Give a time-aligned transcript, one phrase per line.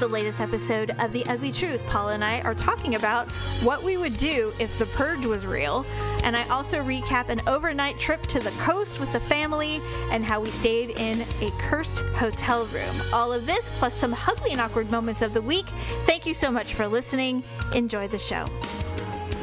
[0.00, 1.84] the latest episode of The Ugly Truth.
[1.86, 3.30] Paula and I are talking about
[3.62, 5.84] what we would do if the purge was real.
[6.24, 10.40] And I also recap an overnight trip to the coast with the family and how
[10.40, 12.96] we stayed in a cursed hotel room.
[13.12, 15.66] All of this plus some ugly and awkward moments of the week.
[16.06, 17.44] Thank you so much for listening.
[17.74, 18.46] Enjoy the show.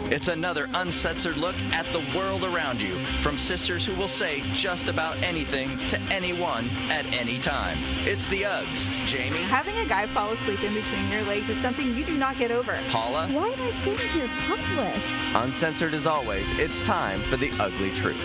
[0.09, 4.87] It's another uncensored look at the world around you from sisters who will say just
[4.87, 7.77] about anything to anyone at any time.
[8.07, 8.89] It's the Uggs.
[9.05, 12.37] Jamie, Having a guy fall asleep in between your legs is something you do not
[12.37, 12.79] get over.
[12.87, 15.13] Paula, Why am I standing here topless?
[15.35, 18.15] uncensored as always, it's time for the ugly truth.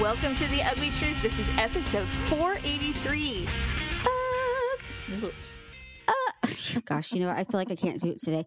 [0.00, 1.20] Welcome to The Ugly Truth.
[1.22, 3.46] This is episode 483.
[5.22, 5.32] Ugh.
[6.76, 7.36] Oh, gosh, you know, what?
[7.38, 8.44] I feel like I can't do it today.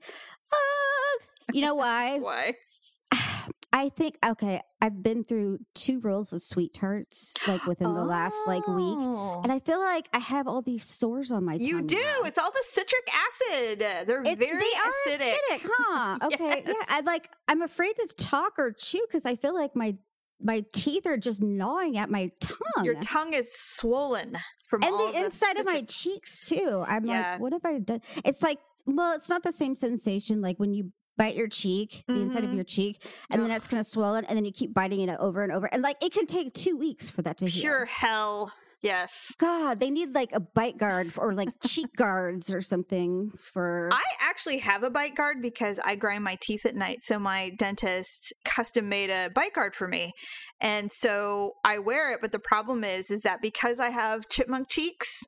[0.51, 1.21] Ugh.
[1.53, 2.19] You know why?
[2.19, 2.53] Why?
[3.75, 8.35] I think okay, I've been through two rolls of sweet tarts like within the last
[8.45, 8.97] like week.
[9.01, 9.41] Oh.
[9.43, 11.95] And I feel like I have all these sores on my You do.
[11.95, 12.21] now.
[12.25, 13.79] It's all the citric acid.
[14.07, 15.33] They're It- very they acidic.
[15.51, 16.17] acidic, huh?
[16.25, 16.73] Okay, yeah.
[16.89, 17.05] I Yes.
[17.05, 17.29] like.
[17.47, 19.95] I'm afraid to talk or chew because I feel like my
[20.39, 22.83] my teeth are just gnawing at my tongue.
[22.85, 24.35] Your tongue is swollen
[24.73, 26.83] from and the inside of my cheeks too.
[26.87, 27.31] I'm Yeah.
[27.33, 28.01] like, what have I done?
[28.25, 28.57] It's like,
[28.87, 32.49] well, it's not the same sensation like when you bite your cheek, the inside of
[32.49, 32.55] Mhm.
[32.55, 33.57] your cheek, and then Ugh.
[33.57, 36.11] it's gonna swollen, and then you keep biting it over and over, and like it
[36.11, 37.93] can take two weeks for that to Pure heal.
[37.93, 38.53] hell.
[38.83, 39.33] Yes.
[39.39, 43.89] God, they need like a bite guard or like cheek guards or something for.
[43.91, 46.99] I actually have a bite guard because I grind my teeth at night.
[47.03, 50.11] So my dentist custom made a bite guard for me.
[50.59, 54.69] And so I wear it, but the problem is is that because I have chipmunk
[54.69, 55.23] cheeks,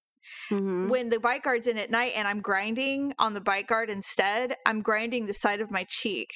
[0.52, 0.90] Mhm.
[0.90, 4.56] when the bite guard's in at night and I'm grinding on the bite guard instead,
[4.66, 6.30] I'm grinding the side of my cheek.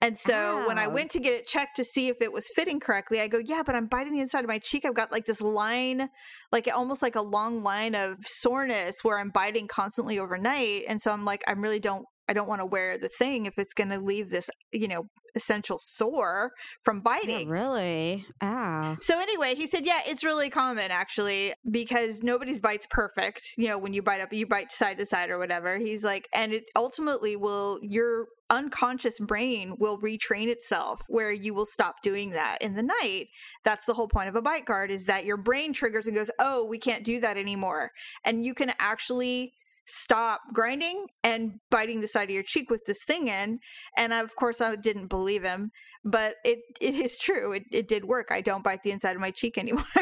[0.00, 0.90] And so when I ah.
[0.90, 3.62] went to get it checked to see if it was fitting correctly, I go, yeah,
[3.64, 4.84] but I'm biting the inside of my cheek.
[4.84, 6.08] I've got like this line,
[6.52, 10.84] like almost like a long line of soreness where I'm biting constantly overnight.
[10.88, 13.54] And so I'm like, I really don't, I don't want to wear the thing if
[13.58, 17.48] it's going to leave this, you know, essential sore from biting.
[17.48, 18.24] really?
[18.42, 18.96] Ow.
[19.00, 23.42] So anyway, he said, yeah, it's really common actually because nobody's bite's perfect.
[23.56, 25.78] You know, when you bite up, you bite side to side or whatever.
[25.78, 31.66] He's like, and it ultimately will your unconscious brain will retrain itself where you will
[31.66, 33.26] stop doing that in the night.
[33.64, 36.30] That's the whole point of a bite guard is that your brain triggers and goes,
[36.38, 37.90] "Oh, we can't do that anymore."
[38.24, 39.52] And you can actually
[39.90, 43.58] stop grinding and biting the side of your cheek with this thing in
[43.96, 45.70] and of course i didn't believe him
[46.04, 49.20] but it it is true it, it did work i don't bite the inside of
[49.22, 49.82] my cheek anymore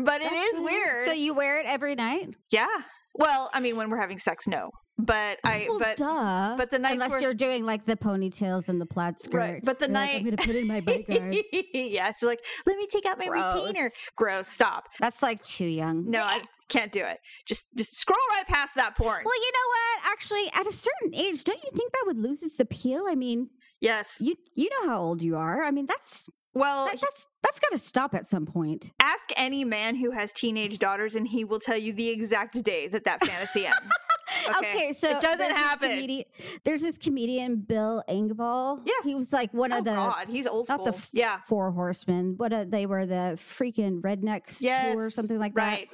[0.00, 0.64] but it That's is weird.
[0.94, 2.34] weird So you wear it every night?
[2.50, 2.66] yeah
[3.20, 6.54] well i mean when we're having sex no but i well, but duh.
[6.58, 9.64] but the nights unless where- you're doing like the ponytails and the plaid skirt, Right,
[9.64, 11.34] but the You're like, night- I'm gonna put in my bite guard.
[11.72, 14.10] yeah so like let me take out my retainer Gross.
[14.16, 16.10] gross stop That's like too young.
[16.10, 19.68] no i can't do it just just scroll right past that porn Well, you know
[20.04, 20.12] what?
[20.12, 23.06] Actually, at a certain age, don't you think that would lose its appeal?
[23.08, 23.48] I mean,
[23.80, 25.62] yes you you know how old you are.
[25.62, 28.90] I mean, that's well that, that's that's got to stop at some point.
[29.00, 32.88] ask any man who has teenage daughters and he will tell you the exact day
[32.88, 33.78] that that fantasy ends
[34.58, 36.24] Okay, so it doesn't this happen comedi-
[36.64, 38.80] there's this comedian Bill Engvall.
[38.84, 38.92] Yeah.
[39.04, 41.40] he was like one oh of the god he's old not school the f- yeah
[41.46, 42.34] four horsemen.
[42.36, 45.62] What uh, they were the freaking rednecks yes tour or something like that.
[45.62, 45.88] right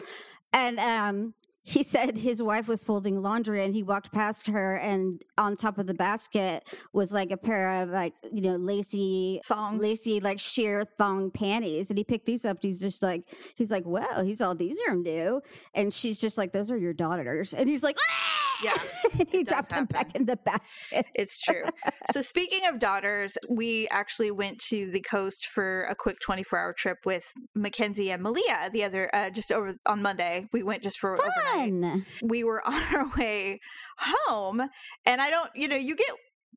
[0.53, 1.35] And um,
[1.67, 5.79] he said his wife was folding laundry and he walked past her, and on top
[5.79, 6.63] of the basket
[6.93, 9.83] was like a pair of like, you know, lacy, Thongs.
[9.83, 11.91] lacy, like sheer thong panties.
[11.91, 12.59] And he picked these up.
[12.59, 13.23] And he's just like,
[13.57, 15.43] he's like, well, he's all, these are new.
[15.75, 17.53] And she's just like, those are your daughters.
[17.53, 18.46] And he's like, ah!
[18.63, 18.77] Yeah,
[19.19, 21.07] and he dropped them back in the basket.
[21.15, 21.65] It's true.
[22.13, 26.73] so speaking of daughters, we actually went to the coast for a quick 24 hour
[26.73, 30.49] trip with Mackenzie and Malia the other uh, just over on Monday.
[30.53, 31.71] We went just for overnight.
[31.71, 32.07] fun.
[32.23, 33.61] We were on our way
[33.99, 34.63] home
[35.05, 36.09] and I don't, you know, you get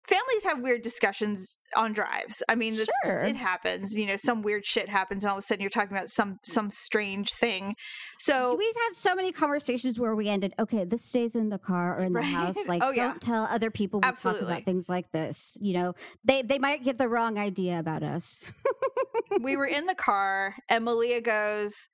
[0.09, 2.41] families have weird discussions on drives.
[2.49, 2.85] I mean, Sure.
[2.85, 3.95] just, it happens.
[3.95, 6.39] You know, some weird shit happens and all of a sudden you're talking about some
[6.43, 7.75] some strange thing.
[8.19, 11.97] So We've had so many conversations where we ended, okay, this stays in the car
[11.99, 12.67] or in the house.
[12.67, 14.51] Like, Oh, don't tell other people we talk Absolutely.
[14.53, 15.57] about things like this.
[15.61, 18.51] You know, they, they might get the wrong idea about us.
[19.41, 21.87] we were in the car and Malia goes,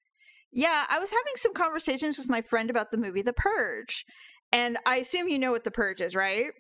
[0.51, 4.05] Yeah, I was having some conversations with my friend about the movie The Purge.
[4.51, 6.51] And I assume you know what The Purge is, right?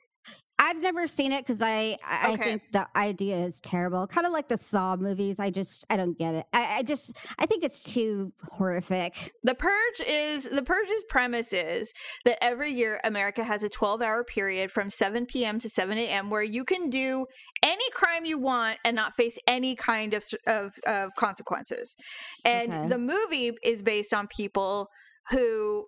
[0.57, 2.43] I've never seen it because I I Okay.
[2.43, 4.07] think the idea is terrible.
[4.07, 5.39] Kind of like the Saw movies.
[5.39, 6.45] I just I don't get it.
[6.53, 9.33] I, I just I think it's too horrific.
[9.43, 11.93] The purge is the purge's premise is
[12.23, 15.59] that every year America has a 12 hour period from 7 p.m.
[15.59, 16.29] to 7 a.m.
[16.29, 17.25] where you can do
[17.61, 21.95] any crime you want and not face any kind of of, of consequences.
[22.43, 22.89] And Okay.
[22.89, 24.87] the movie is based on people
[25.31, 25.87] who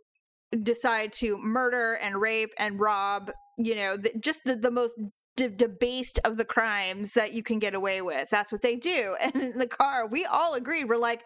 [0.63, 4.97] decide to murder and rape and rob, you know, the, just the, the most
[5.37, 8.29] de- debased of the crimes that you can get away with.
[8.29, 9.15] That's what they do.
[9.27, 10.85] And in the car, we all agreed.
[10.89, 11.23] We're like,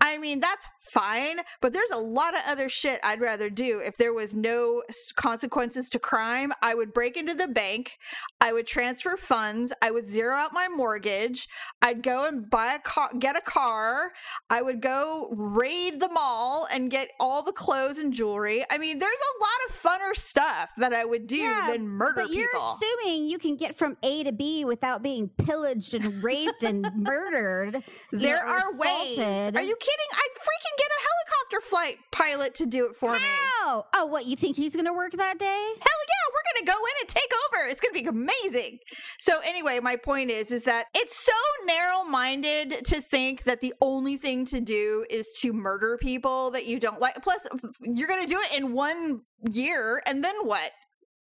[0.00, 3.78] I mean, that's fine, but there's a lot of other shit I'd rather do.
[3.80, 4.82] If there was no
[5.16, 7.96] consequences to crime, I would break into the bank,
[8.40, 11.48] I would transfer funds, I would zero out my mortgage,
[11.80, 14.10] I'd go and buy a car, get a car,
[14.50, 18.64] I would go raid the mall and get all the clothes and jewelry.
[18.70, 22.22] I mean, there's a lot of funner stuff that I would do Yeah, than murder
[22.22, 22.74] But you're people.
[22.74, 27.84] assuming you can get from A to B without being pillaged and raped and murdered.
[28.10, 29.18] there know, are ways.
[29.18, 30.10] Are you kidding?
[30.12, 33.18] I'd freaking get a helicopter flight pilot to do it for me.
[33.20, 33.86] How?
[33.94, 35.46] Oh, what you think he's going to work that day?
[35.46, 37.68] Hell yeah, we're gonna go in and take over.
[37.68, 38.78] It's gonna be amazing.
[39.18, 41.32] So anyway, my point is, is that it's so
[41.66, 46.78] narrow-minded to think that the only thing to do is to murder people that you
[46.78, 47.22] don't like.
[47.22, 47.46] Plus,
[47.80, 50.72] you're gonna do it in one year, and then what?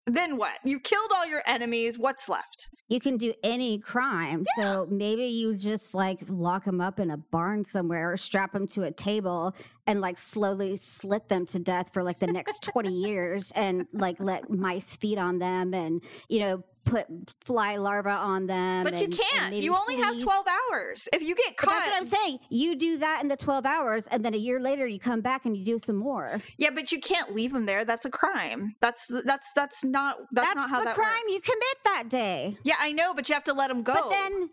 [0.05, 0.59] Then what?
[0.63, 1.97] You killed all your enemies.
[1.97, 2.69] What's left?
[2.87, 4.45] You can do any crime.
[4.55, 8.67] So maybe you just like lock them up in a barn somewhere or strap them
[8.69, 9.55] to a table
[9.87, 14.17] and like slowly slit them to death for like the next 20 years and like
[14.19, 17.07] let mice feed on them and, you know, put
[17.43, 18.83] fly larvae on them.
[18.83, 19.55] But you and- and can't.
[19.55, 21.09] You only have 12 hours.
[21.13, 22.39] If you get But caught, that's what I'm saying.
[22.49, 25.45] You do that in the 12 hours, and then a year later, you come back
[25.45, 26.39] and you do some more.
[26.59, 27.85] yeah, but you can't leave them there.
[27.85, 28.75] That's a crime.
[28.81, 31.33] That's that's that's not that's, That's, not how the that crime works.
[31.33, 32.57] you commit that day.
[32.63, 33.93] Yeah, I know, but you have to let them go.
[33.95, 34.49] But then,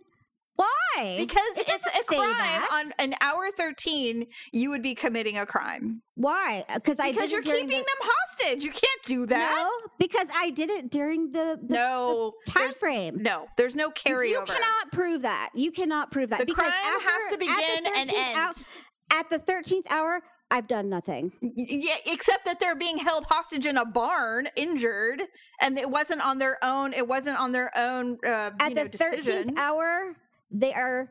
[0.57, 1.17] why?
[1.19, 2.69] because It it's a crime that.
[2.73, 6.65] on an hour 13 you would be committing a crime why?
[6.75, 10.51] Because I because you're keeping the, them hostage you can't do that No, because I
[10.51, 13.23] did it during the, the no time frame.
[13.23, 15.51] no there's no carryover You cannot prove that.
[15.55, 18.37] You cannot prove that The because crime after, has to the begin and 13th end.
[18.39, 20.21] hou- at the thirteenth hour,
[20.51, 21.33] I've done nothing.
[21.43, 25.23] Yeah except that they're being held hostage in a barn injured
[25.61, 28.83] and it wasn't on their own it wasn't on their own uh, At you know,
[28.85, 30.15] the decision thirteenth hour,
[30.53, 31.11] they are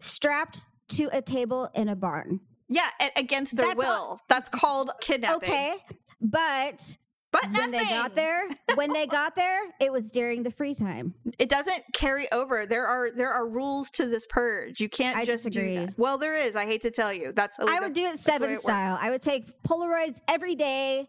[0.00, 2.40] strapped to a table in a barn.
[2.68, 5.76] yeah against their That's will all- that's called kidnapping Okay,
[6.20, 6.96] but
[7.32, 8.42] but when they got there,
[8.74, 11.14] when they got there, it was during the free time.
[11.38, 12.66] it doesn't carry over.
[12.66, 14.80] There are there are rules to this purge.
[14.80, 15.76] You can't I just disagree.
[15.76, 15.98] do that.
[15.98, 16.56] Well, there is.
[16.56, 17.32] I hate to tell you.
[17.32, 18.92] That's I would do it that's the way seven it style.
[18.94, 19.04] works.
[19.04, 21.06] I would take Polaroids every day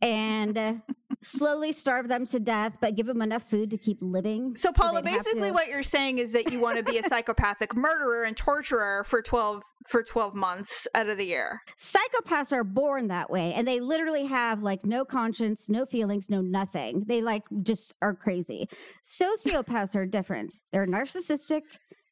[0.00, 0.74] and uh,
[1.20, 4.54] slowly starve them to death, but give them enough food to keep living.
[4.56, 7.02] So, Paula, they'd basically, to- what you're saying is that you want to be a
[7.08, 11.62] psychopathic murderer and torturer for twelve for twelve months out of the year.
[11.78, 16.40] psychopaths are born that way, and they literally have like no conscience, no feelings, no
[16.40, 17.04] nothing.
[17.06, 18.68] They like just are crazy.
[19.04, 20.52] Sociopaths are different.
[20.72, 21.62] They're narcissistic.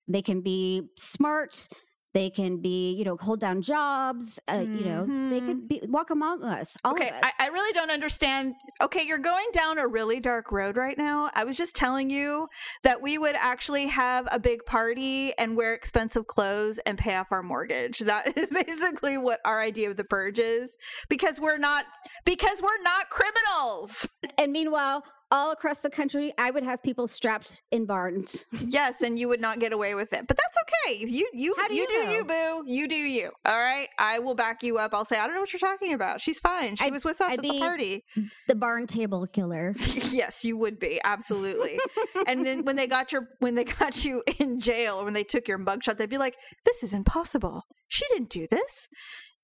[0.08, 1.68] They can be smart.
[2.14, 4.40] They can be, you know, hold down jobs.
[4.50, 6.76] Uh, You know, they can be walk among us.
[6.82, 7.20] All Okay, of us.
[7.38, 8.54] I, I really don't understand.
[8.82, 11.30] Okay, you're going down a really dark road right now.
[11.34, 12.48] I was just telling you
[12.84, 17.28] that we would actually have a big party and wear expensive clothes and pay off
[17.32, 17.98] our mortgage.
[17.98, 20.74] That is basically what our idea of the purge is
[21.10, 21.84] because we're not
[22.24, 24.08] because we're not criminals.
[24.38, 28.46] and meanwhile, all across the country, I would have people strapped in barns.
[28.68, 30.26] Yes, and you would not get away with it.
[30.26, 31.06] But that's okay.
[31.06, 32.64] You you How do you, you do you, boo.
[32.66, 33.30] You do you.
[33.44, 33.88] All right.
[33.98, 34.92] I will back you up.
[34.94, 36.20] I'll say, I don't know what you're talking about.
[36.20, 36.76] She's fine.
[36.76, 38.04] She I'd- was with us I'd at the be- party.
[38.48, 39.74] The barn table killer.
[40.10, 41.00] yes, you would be.
[41.04, 41.78] Absolutely.
[42.26, 45.46] and then when they got your when they got you in jail, when they took
[45.48, 47.62] your mugshot, they'd be like, This is impossible.
[47.88, 48.88] She didn't do this.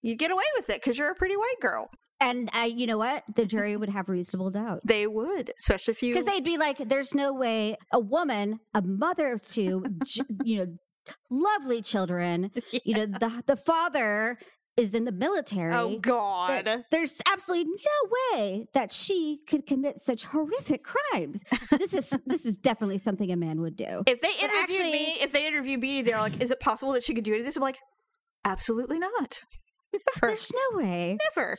[0.02, 1.88] You get away with it because you're a pretty white girl.
[2.20, 3.24] And I, you know what?
[3.34, 4.80] The jury would have reasonable doubt.
[4.84, 8.82] They would, especially if you because they'd be like, "There's no way a woman, a
[8.82, 10.66] mother of two, j- you know,
[11.30, 12.52] lovely children,
[12.84, 14.38] you know, the the father
[14.76, 15.74] is in the oh, military.
[15.74, 16.84] Oh God.
[16.90, 21.42] There's absolutely no way that she could commit such horrific crimes.
[21.70, 24.02] This is this is definitely something a man would do.
[24.06, 27.04] If they interviewed actually- me, if they interview me, they're like, "Is it possible that
[27.04, 27.80] she could do any of this?" I'm like,
[28.44, 29.40] "Absolutely not,
[30.20, 31.18] There's no way.
[31.36, 31.56] never."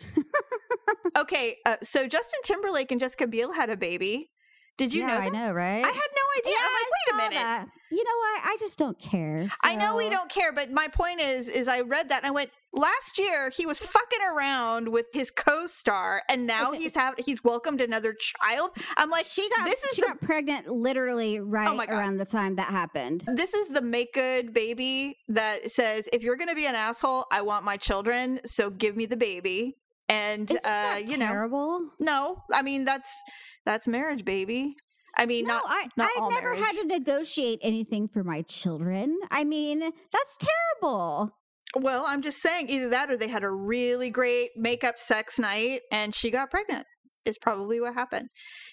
[1.17, 4.31] okay, uh, so Justin Timberlake and Jessica Biel had a baby.
[4.77, 5.17] Did you yeah, know?
[5.17, 5.83] I know, right?
[5.83, 6.53] I had no idea.
[6.53, 7.43] Yeah, I'm like, wait a minute.
[7.43, 7.67] that.
[7.91, 8.41] You know what?
[8.45, 9.47] I just don't care.
[9.63, 12.31] I know we don't care, but my point is, is I read that and I
[12.31, 17.43] went, last year he was fucking around with his co-star and now he's have he's
[17.43, 18.71] welcomed another child.
[18.97, 21.99] I'm like she got this is she the got pregnant literally oh right my God.
[21.99, 23.23] around the time that happened.
[23.27, 27.25] this is the make good baby that says if you're going to be an asshole,
[27.31, 29.77] I want my children, so give me the baby.
[30.09, 31.89] And uh you know, terrible?
[31.99, 33.23] no, I mean that's
[33.65, 34.75] that's marriage, baby.
[35.15, 39.17] I mean, No, not I not I've never had to negotiate anything for my children.
[39.29, 40.37] I mean, that's
[40.81, 41.31] terrible.
[41.75, 45.81] Well, I'm just saying either that or they had a really great makeup sex night
[45.91, 46.85] and she got pregnant.
[47.25, 48.27] Is probably what happened.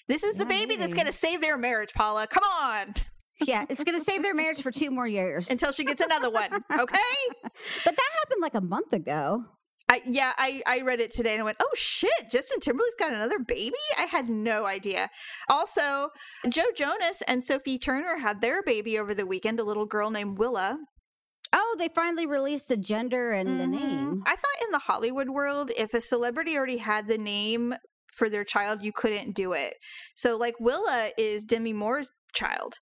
[0.09, 2.27] This is the Yeah, baby that's going to save their marriage, Paula.
[2.27, 2.95] Come on.
[3.47, 5.49] Yeah, it's going to save their marriage for two more years.
[5.51, 6.51] Until she gets another one.
[6.53, 6.99] Okay?
[7.85, 9.45] But that happened like a month ago.
[9.91, 13.13] I yeah, I I read it today and I went, "Oh shit, Justin Timberlake's got
[13.13, 15.11] another baby?" I had no idea.
[15.49, 16.11] Also,
[16.49, 20.39] Joe Jonas and Sophie Turner had their baby over the weekend, a little girl named
[20.39, 20.79] Willa.
[21.53, 23.71] Oh, they finally released the gender and the Mhm.
[23.71, 24.23] name.
[24.25, 27.75] I thought in the Hollywood world, if a celebrity already had the name
[28.13, 29.75] for their child, you couldn't do it.
[30.15, 32.79] So, like Willa is Demi Moore's child.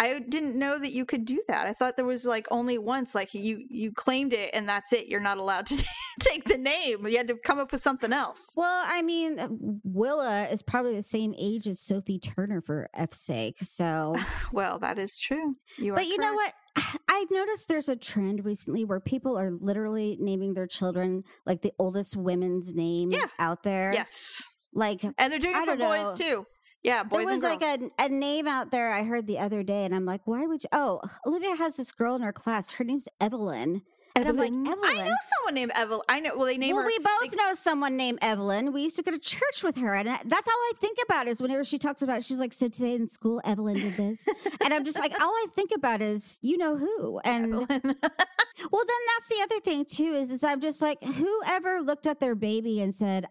[0.00, 1.66] I didn't know that you could do that.
[1.66, 5.08] I thought there was like only once, like you you claimed it and that's it.
[5.08, 5.84] You're not allowed to
[6.20, 7.06] take the name.
[7.06, 8.40] You had to come up with something else.
[8.56, 9.48] Well, I mean, uh,
[9.84, 13.58] Willa is probably the same age as Sophie Turner for F's sake.
[13.60, 14.14] So,
[14.52, 15.56] Well, that is true.
[15.76, 16.54] You are but you know what?
[17.08, 21.72] I've noticed there's a trend recently where people are literally naming their children like the
[21.78, 23.26] oldest women's name Yeah.
[23.38, 23.92] out there.
[23.92, 24.42] Yes,
[24.72, 26.14] Like and they're doing it for boys know.
[26.14, 26.46] too.
[26.82, 29.84] Yeah, boys there was like a, a name out there I heard the other day,
[29.84, 30.68] and I'm like, why would you?
[30.72, 32.72] Oh, Olivia has this girl in her class.
[32.72, 33.82] Her name's Evelyn.
[34.16, 34.76] And I'm like, Evelyn.
[34.84, 36.02] I know someone named Evelyn.
[36.08, 36.36] I know.
[36.36, 36.86] Well, they name well, her.
[36.86, 38.72] we both like- know someone named Evelyn.
[38.72, 41.28] We used to go to church with her, and I- that's all I think about
[41.28, 42.24] is whenever she talks about.
[42.24, 44.26] She's like, "So today in school, Evelyn did this,"
[44.64, 47.20] and I'm just like, all I think about is you know who.
[47.24, 52.06] And well, then that's the other thing too is is I'm just like, whoever looked
[52.06, 53.26] at their baby and said,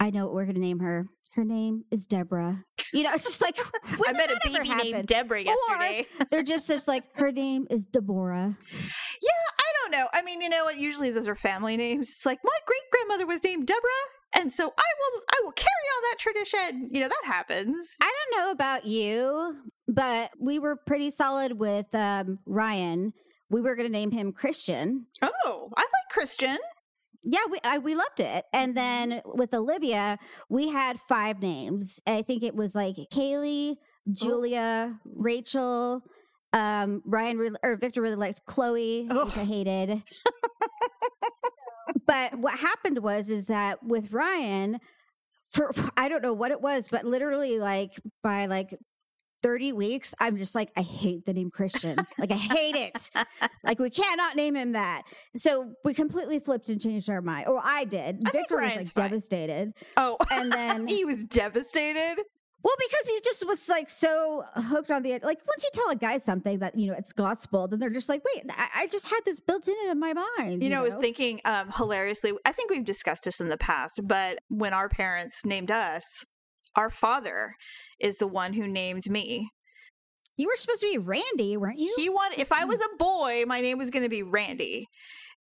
[0.00, 1.06] "I know what we're going to name her.
[1.34, 3.56] Her name is Deborah." You know, it's just like
[4.06, 5.06] I met a baby named?
[5.06, 6.06] Deborah yesterday.
[6.30, 8.56] They're just just like her name is Deborah.
[8.72, 10.08] Yeah, I don't know.
[10.12, 10.76] I mean, you know what?
[10.78, 12.10] Usually those are family names.
[12.10, 15.68] It's like my great grandmother was named Deborah, and so I will I will carry
[15.68, 16.88] on that tradition.
[16.92, 17.96] You know that happens.
[18.00, 19.56] I don't know about you,
[19.88, 23.12] but we were pretty solid with um, Ryan.
[23.50, 25.06] We were going to name him Christian.
[25.22, 26.56] Oh, I like Christian.
[27.22, 28.44] Yeah, we I, we loved it.
[28.52, 32.00] And then with Olivia, we had five names.
[32.06, 33.76] I think it was like Kaylee,
[34.12, 36.02] Julia, Rachel.
[36.52, 40.02] Um, Ryan re- or Victor really liked Chloe, which I hated.
[42.06, 44.78] but what happened was is that with Ryan,
[45.50, 48.76] for I don't know what it was, but literally like by like
[49.42, 51.96] 30 weeks, I'm just like, I hate the name Christian.
[52.18, 53.10] like I hate it.
[53.62, 55.02] Like we cannot name him that.
[55.36, 57.46] So we completely flipped and changed our mind.
[57.46, 58.22] Or I did.
[58.26, 59.04] I Victor was like fine.
[59.10, 59.72] devastated.
[59.96, 62.16] Oh, And then he was devastated.
[62.62, 65.96] well, because he just was like so hooked on the like once you tell a
[65.96, 69.08] guy something that you know it's gospel, then they're just like, wait, I, I just
[69.08, 70.62] had this built in in my mind.
[70.62, 72.32] You know, I was thinking um, hilariously.
[72.44, 76.24] I think we've discussed this in the past, but when our parents named us,
[76.76, 77.54] our father
[77.98, 79.50] is the one who named me.
[80.36, 81.94] you were supposed to be Randy, weren't you?
[81.96, 84.86] He wanted if I was a boy, my name was going to be Randy.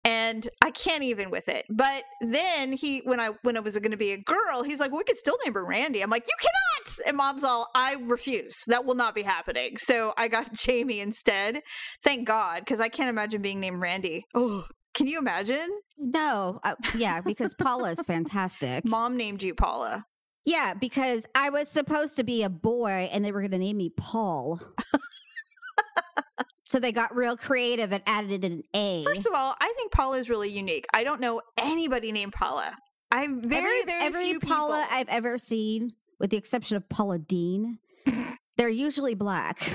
[0.03, 1.65] And I can't even with it.
[1.69, 4.91] But then he when I when it was going to be a girl, he's like,
[4.91, 8.55] "We could still name her Randy." I'm like, "You cannot." And mom's all, "I refuse.
[8.67, 11.61] That will not be happening." So I got Jamie instead.
[12.03, 14.23] Thank God, cuz I can't imagine being named Randy.
[14.33, 15.69] Oh, can you imagine?
[15.97, 18.85] no, uh, yeah, because Paula is fantastic.
[18.85, 20.05] Mom named you Paula.
[20.47, 23.75] Yeah, because I was supposed to be a boy and they were going to name
[23.75, 24.61] me Paul.
[26.63, 29.03] so they got real creative and added an A.
[29.03, 30.85] First of all, I think Paula is really unique.
[30.93, 32.73] I don't know anybody named Paula.
[33.11, 34.97] I'm very, every, very every few Paula people.
[34.97, 37.79] I've ever seen, with the exception of Paula Deen,
[38.57, 39.69] they're usually black.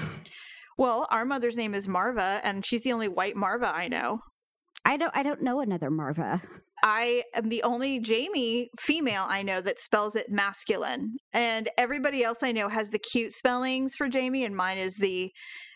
[0.78, 4.20] Well, our mother's name is Marva, and she's the only white Marva I know.
[4.86, 5.14] I don't.
[5.14, 6.40] I don't know another Marva.
[6.82, 12.42] I am the only Jamie female I know that spells it masculine, and everybody else
[12.42, 15.30] I know has the cute spellings for Jamie, and mine is the,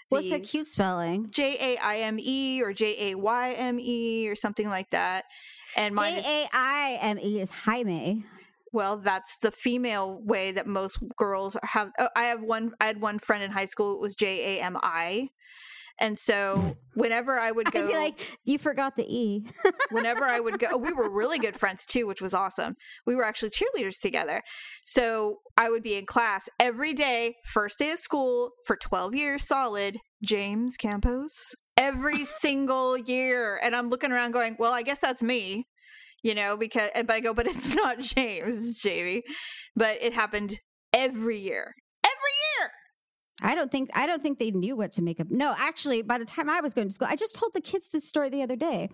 [0.08, 1.28] What's the a cute spelling?
[1.30, 5.24] J A I M E or J A Y M E or something like that.
[5.76, 8.24] And mine J is A I M E is Jaime.
[8.72, 11.90] well, that's the female way that most girls have.
[11.98, 12.72] Oh, I have one.
[12.80, 13.94] I had one friend in high school.
[13.94, 15.28] It was J A M I,
[15.98, 19.46] And so whenever I would go, I'd be like, you forgot the E.
[19.90, 22.74] whenever I would go, we were really good friends too, which was awesome.
[23.06, 24.42] We were actually cheerleaders together.
[24.84, 29.46] So I would be in class every day, first day of school for 12 years
[29.46, 33.58] solid, James Campos, every single year.
[33.62, 35.66] And I'm looking around going, well, I guess that's me,
[36.22, 39.22] you know, because, but I go, but it's not James, it's Jamie.
[39.74, 40.60] But it happened
[40.92, 41.72] every year.
[43.42, 45.30] I don't think I don't think they knew what to make of.
[45.30, 47.88] No, actually, by the time I was going to school, I just told the kids
[47.88, 48.88] this story the other day.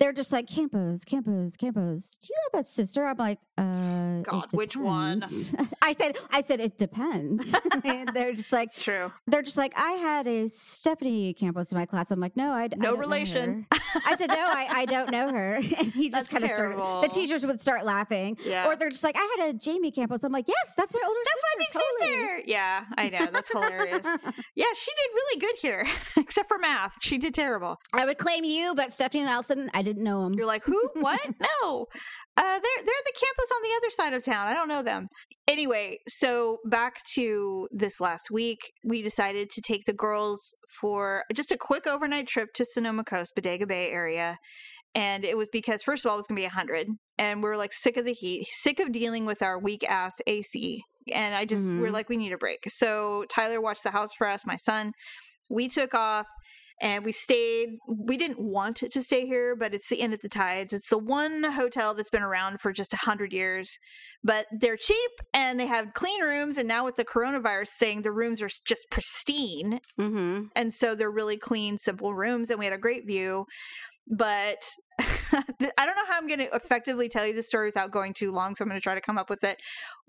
[0.00, 2.16] They're just like Campos, Campos, Campos.
[2.16, 3.06] Do you have a sister?
[3.06, 5.22] I'm like, uh, God, which one?
[5.82, 7.54] I said, I said it depends.
[7.84, 9.12] and they're just like, It's true.
[9.28, 12.10] they're just like, I had a Stephanie Campos in my class.
[12.10, 13.66] I'm like, no, I, No relation.
[13.94, 15.54] Her." I said, no, I, I don't know her.
[15.78, 16.76] And he That's just kind of started.
[16.76, 17.00] terrible.
[17.02, 18.66] The teachers would start laughing, Yeah.
[18.68, 20.22] or they're just like, I had a Jamie Campos.
[20.24, 21.34] I'm like, yes, that's my older sister.
[21.34, 22.14] That's my big sister.
[22.14, 22.50] totally." sister.
[22.50, 23.26] Yeah, I know.
[23.32, 24.06] That's hilarious.
[24.56, 25.86] Yeah, she did really good here,
[26.16, 26.96] except for math.
[27.02, 27.76] She did terrible.
[27.92, 30.34] I would claim you, but Stephanie and Allison, I didn't know them.
[30.34, 30.80] You're like, who?
[30.94, 31.20] What?
[31.62, 31.86] no.
[32.36, 34.46] Uh, they're they're the campus on the other side of town.
[34.48, 35.08] I don't know them.
[35.48, 41.52] Anyway, so back to this last week, we decided to take the girls for just
[41.52, 44.38] a quick overnight trip to Sonoma Coast, Bodega Bay area.
[44.94, 46.88] And it was because, first of all, it was going to be 100.
[47.18, 50.20] And we are like sick of the heat, sick of dealing with our weak ass
[50.26, 50.82] AC.
[51.12, 51.92] And I just, we're Mhm.
[51.92, 52.64] like, we need a break.
[52.68, 54.92] So Tyler watched the house for us, my son.
[55.50, 56.26] We took off
[56.80, 57.78] and we stayed.
[57.88, 60.72] We didn't want to stay here, but it's the Inn at the Tides.
[60.72, 63.78] It's the one hotel that's been around for just a hundred years,
[64.22, 66.58] but they're cheap and they have clean rooms.
[66.58, 70.46] And now with the coronavirus thing, the rooms are just pristine, Mm-hmm.
[70.56, 72.50] and so they're really clean, simple rooms.
[72.50, 73.46] And we had a great view,
[74.08, 74.64] but.
[75.32, 78.30] I don't know how I'm going to effectively tell you the story without going too
[78.30, 79.60] long, so I'm going to try to come up with it.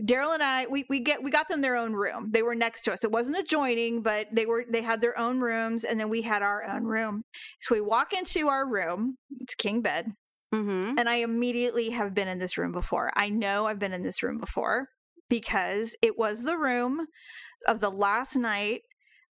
[0.01, 2.29] Daryl and I, we we get we got them their own room.
[2.31, 3.03] They were next to us.
[3.03, 6.41] It wasn't adjoining, but they were they had their own rooms, and then we had
[6.41, 7.23] our own room.
[7.61, 9.17] So we walk into our room.
[9.39, 10.07] It's king bed,
[10.53, 10.97] Mm-hmm.
[10.97, 13.11] and I immediately have been in this room before.
[13.15, 14.87] I know I've been in this room before
[15.29, 17.07] because it was the room
[17.67, 18.81] of the last night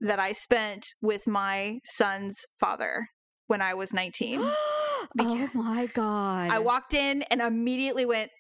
[0.00, 3.08] that I spent with my son's father
[3.46, 4.40] when I was 19.
[5.20, 6.50] oh my god!
[6.50, 8.30] I walked in and immediately went,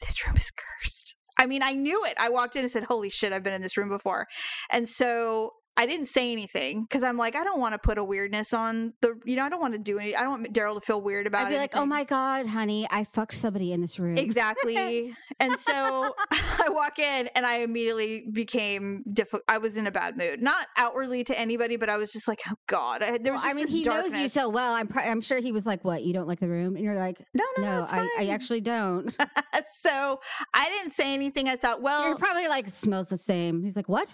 [0.00, 1.16] This room is cursed.
[1.38, 2.14] I mean, I knew it.
[2.18, 4.26] I walked in and said, Holy shit, I've been in this room before.
[4.70, 8.04] And so I didn't say anything because I'm like, I don't want to put a
[8.04, 10.74] weirdness on the, you know, I don't want to do any, I don't want Daryl
[10.74, 11.46] to feel weird about it.
[11.46, 14.16] I'd be like, oh my god, honey, I fucked somebody in this room.
[14.26, 15.14] Exactly.
[15.40, 19.44] and so I walk in and I immediately became difficult.
[19.48, 22.40] I was in a bad mood, not outwardly to anybody, but I was just like,
[22.50, 23.02] oh God.
[23.02, 24.74] I, there was Well, I mean, he knows you so well.
[24.74, 26.02] I'm, pr- I'm sure he was like, "What?
[26.02, 28.60] You don't like the room?" And you're like, No, no, no, "No, I, I actually
[28.60, 29.10] don't."
[29.66, 30.20] so
[30.54, 31.48] I didn't say anything.
[31.48, 34.12] I thought, well, you're probably like, "Smells the same." He's like, "What?"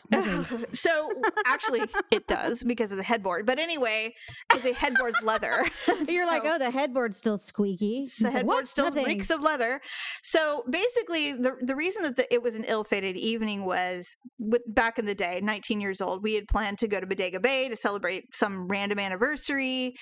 [0.72, 1.10] So
[1.52, 3.46] actually, it does because of the headboard.
[3.46, 4.14] But anyway,
[4.48, 5.64] because the headboard's leather.
[6.08, 9.80] you're like, "Oh, the headboard's still squeaky." The like, headboard still Nothing." reeks of leather.
[10.22, 14.98] So basically, the the reason that the, it was an ill-fated evening was with, back
[14.98, 17.76] in the day, 19 years old, we had planned to go to Bodega Bay to
[17.76, 19.94] celebrate some random anniversary,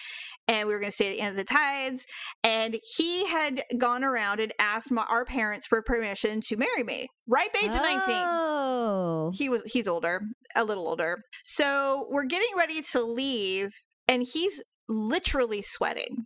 [0.51, 2.07] and we were going to stay at the Inn at the Tides.
[2.43, 7.07] And he had gone around and asked my, our parents for permission to marry me,
[7.29, 10.23] ripe age of 19 Oh, he was he's older
[10.57, 11.19] a little older.
[11.45, 13.71] So we're getting ready to leave
[14.09, 16.25] and he's literally sweating.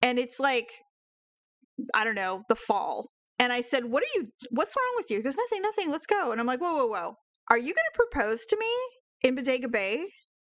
[0.00, 0.70] And it's like
[1.92, 3.10] i don't know the fall.
[3.40, 5.16] And i said what are you what's wrong with you?
[5.16, 6.30] He goes nothing nothing let's go.
[6.30, 7.14] And i'm like whoa whoa whoa.
[7.50, 10.06] Are you going to propose to me in bodega bay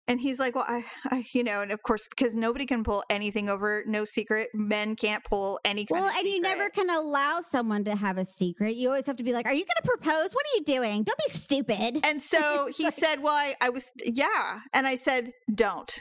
[0.07, 3.03] and he's like well I, I you know and of course because nobody can pull
[3.09, 7.83] anything over no secret men can't pull any well, and you never can allow someone
[7.85, 8.75] to have a secret.
[8.75, 10.33] You always have to be like, "Are you going to propose?
[10.33, 11.03] What are you doing?
[11.03, 14.59] Don't be stupid." And so he like- said, Well, I, I was, yeah.
[14.73, 15.99] And I said, Don't.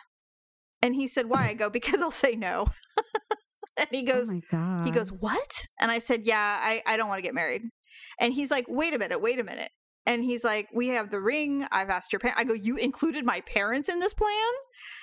[0.83, 1.49] And he said, Why?
[1.49, 2.69] I go, Because I'll say no.
[3.79, 4.87] and he oh goes, oh my god.
[4.87, 5.67] He goes, What?
[5.81, 7.63] And I said, Yeah, I, I don't want to get married.
[8.21, 9.71] And he's like, Wait a minute, wait a minute.
[10.07, 11.67] And he's like, We have the ring.
[11.73, 12.41] I've asked your parents.
[12.41, 14.33] I go, You included my parents in this plan?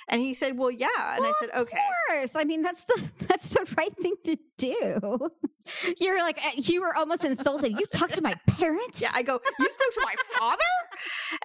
[0.10, 0.88] And he said, Well, yeah.
[1.16, 1.78] And Well, I said, of Okay.
[2.10, 2.36] course.
[2.36, 5.30] I mean, that's the that's the right thing to do.
[6.00, 7.72] You're like uh, you were almost insulted.
[7.80, 9.02] You talked to my parents.
[9.02, 10.64] Yeah, I go, You spoke to my father?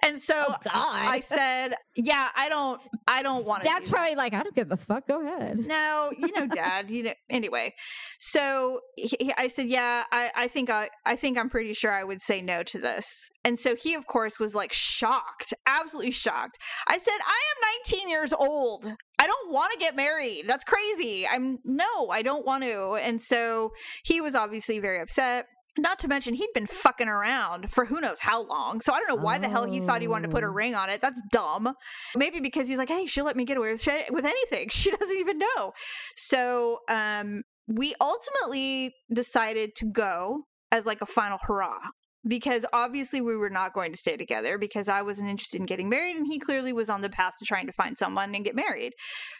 [0.03, 0.55] And so Oh.
[0.93, 3.69] I said, Yeah, I don't, I don't want to.
[3.69, 5.07] Dad's probably like, I don't give a fuck.
[5.07, 5.57] Go ahead.
[5.59, 6.89] no, you know, Dad.
[6.89, 7.13] You know.
[7.29, 7.73] Anyway,
[8.19, 11.91] so he, he- I said, "Yeah, I, I think I, I think I'm pretty sure
[11.91, 16.11] I would say no to this." And so he, of course, was like shocked, absolutely
[16.11, 16.57] shocked.
[16.87, 18.93] I said, "I am 19 years old.
[19.19, 20.45] I don't want to get married.
[20.47, 21.27] That's crazy.
[21.27, 23.71] I'm no, I don't want to." And so
[24.03, 25.45] he was obviously very upset.
[25.77, 28.81] Not to mention, he'd been fucking around for who knows how long.
[28.81, 30.51] So I don't know why the hell he thought he wanted to put a Oh.
[30.51, 30.99] ring on it.
[30.99, 31.73] That's dumb.
[32.15, 34.69] Maybe because he's like, hey, she'll let me get away with, with anything.
[34.71, 35.71] She doesn't even know.
[36.15, 41.79] So um, we ultimately decided to go as like a final hurrah.
[42.27, 45.87] Because obviously we were not going to stay together because I wasn't interested in getting
[45.87, 48.55] married and he clearly was on the path to trying to find someone and get
[48.55, 48.93] married.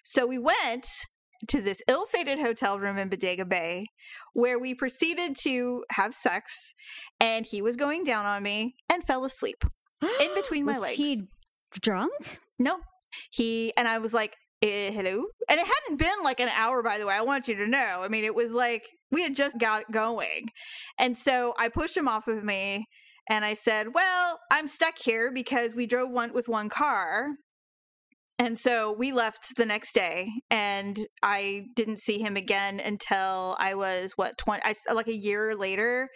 [0.03, 0.87] So we went
[1.47, 3.85] to this ill fated hotel room in Bodega Bay
[4.33, 6.73] where we proceeded to have sex
[7.19, 9.63] and he was going down on me and fell asleep
[10.21, 10.97] in between my Was legs.
[10.97, 11.21] he
[11.81, 12.39] drunk?
[12.57, 12.79] No.
[13.31, 15.25] He and I was like, eh, hello?
[15.49, 17.13] And it hadn't been like an hour, by the way.
[17.13, 18.01] I want you to know.
[18.01, 20.49] I mean, it was like we had just got going.
[20.97, 22.85] And so I pushed him off of me
[23.29, 27.29] and I said, Well, I'm stuck here because we drove one with one car.
[28.39, 33.75] And so we left the next day and I didn't see him again until I
[33.75, 36.07] was what 20 I, like a year later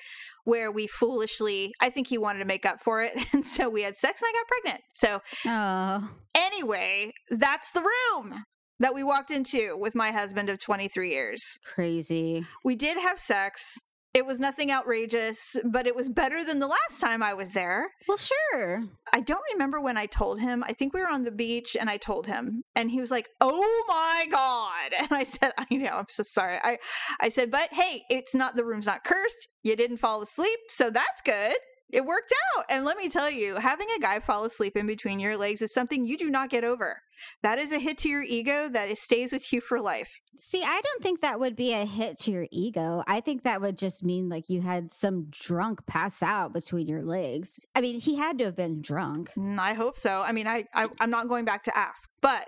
[0.46, 3.82] where we foolishly I think he wanted to make up for it and so we
[3.82, 4.84] had sex and I got pregnant.
[4.94, 8.46] So Oh, Anyway, that's the room
[8.80, 11.60] that we walked into with my husband of 23 years.
[11.66, 12.46] crazy.
[12.64, 13.80] We did have sex.
[14.14, 17.90] It was nothing outrageous, but it was better than the last time I was there.
[18.08, 18.84] Well, sure.
[19.12, 20.64] I don't remember when I told him.
[20.68, 23.28] I think we were on the beach and I told him and he was like,
[23.42, 26.78] "Oh my god." And I said, "I know, I'm so sorry." I
[27.22, 29.48] I said, "But hey, it's not the room's not cursed.
[29.64, 31.56] You didn't fall asleep, so that's good."
[31.92, 32.66] It worked out.
[32.70, 35.74] And let me tell you, having a guy fall asleep in between your legs is
[35.74, 37.02] something you do not get over.
[37.44, 40.20] That is a hit to your ego that it stays with you for life.
[40.38, 43.04] See, I don't think that would be a hit to your ego.
[43.08, 47.04] I think that would just mean like you had some drunk pass out between your
[47.04, 47.60] legs.
[47.76, 49.32] I mean, he had to have been drunk.
[49.38, 50.22] Mm, I hope so.
[50.22, 52.48] I mean, I, I I'm not going back to ask, but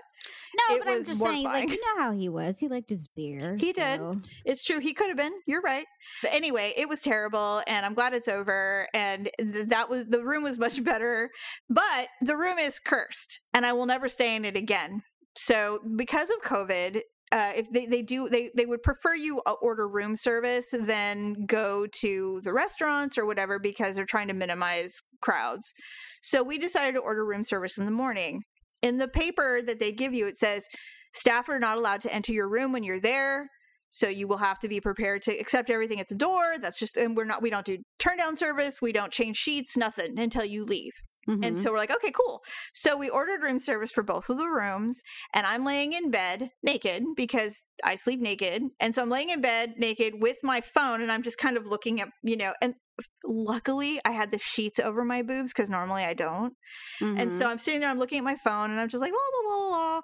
[0.69, 2.59] No, It but I'm just saying, like, you know how he was.
[2.59, 3.57] He liked his beer.
[3.59, 4.01] He did.
[4.45, 4.79] It's true.
[4.79, 5.33] He could have been.
[5.45, 5.85] You're right.
[6.21, 8.87] But anyway, it was terrible, and I'm glad it's over.
[8.93, 11.29] And th- that was the room was much better,
[11.69, 15.01] but the room is cursed, and I will never stay in it again.
[15.35, 17.01] So because of COVID.
[17.31, 21.45] Uh, if they, they do they, they would prefer you uh, order room service than
[21.47, 25.73] go to the restaurants or whatever because they're trying to minimize crowds
[26.21, 28.43] so we decided to order room service in the morning
[28.85, 30.67] in the paper that they give you it says
[31.13, 33.47] staff are not allowed to enter your room when you're there
[33.89, 36.55] so you will have to be prepared to accept everything at the door.
[36.59, 39.77] That's just and we're not we don't do turn down service we don't change sheets
[39.77, 40.91] nothing until you leave.
[41.27, 41.57] And Mhm.
[41.57, 42.43] so we're like okay cool.
[42.73, 45.01] So we ordered room service for both of the rooms
[45.33, 49.41] and i'm laying in bed naked because i sleep naked and so i'm laying in
[49.41, 52.75] bed naked with my phone and i'm just kind of looking at you know and
[53.25, 56.53] luckily i had the sheets over my boobs because normally i don't
[57.01, 57.31] and Mhm.
[57.31, 59.55] so I'm sitting there, I'm looking at my phone, and I'm just like, la, la,
[59.55, 60.01] la, la.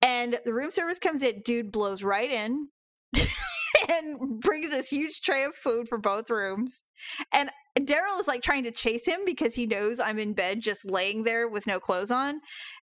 [0.00, 2.68] And the room service comes in, dude blows right in
[3.88, 6.84] and brings this huge tray of food for both rooms.
[7.32, 10.90] And Daryl is like trying to chase him because he knows I'm in bed just
[10.90, 12.40] laying there with no clothes on.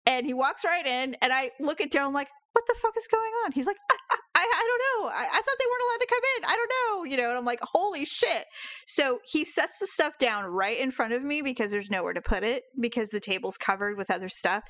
[0.06, 2.96] And he walks right in, and I look at Daryl, I'm like, what the fuck
[2.96, 3.52] is going on?
[3.52, 3.96] He's like, I,
[4.54, 5.08] I, don't know.
[5.08, 6.44] I, I thought they weren't allowed to come in.
[6.44, 7.04] I don't know.
[7.04, 8.44] You know, and I'm like, holy shit.
[8.86, 12.22] So he sets the stuff down right in front of me because there's nowhere to
[12.22, 14.64] put it because the table's covered with other stuff.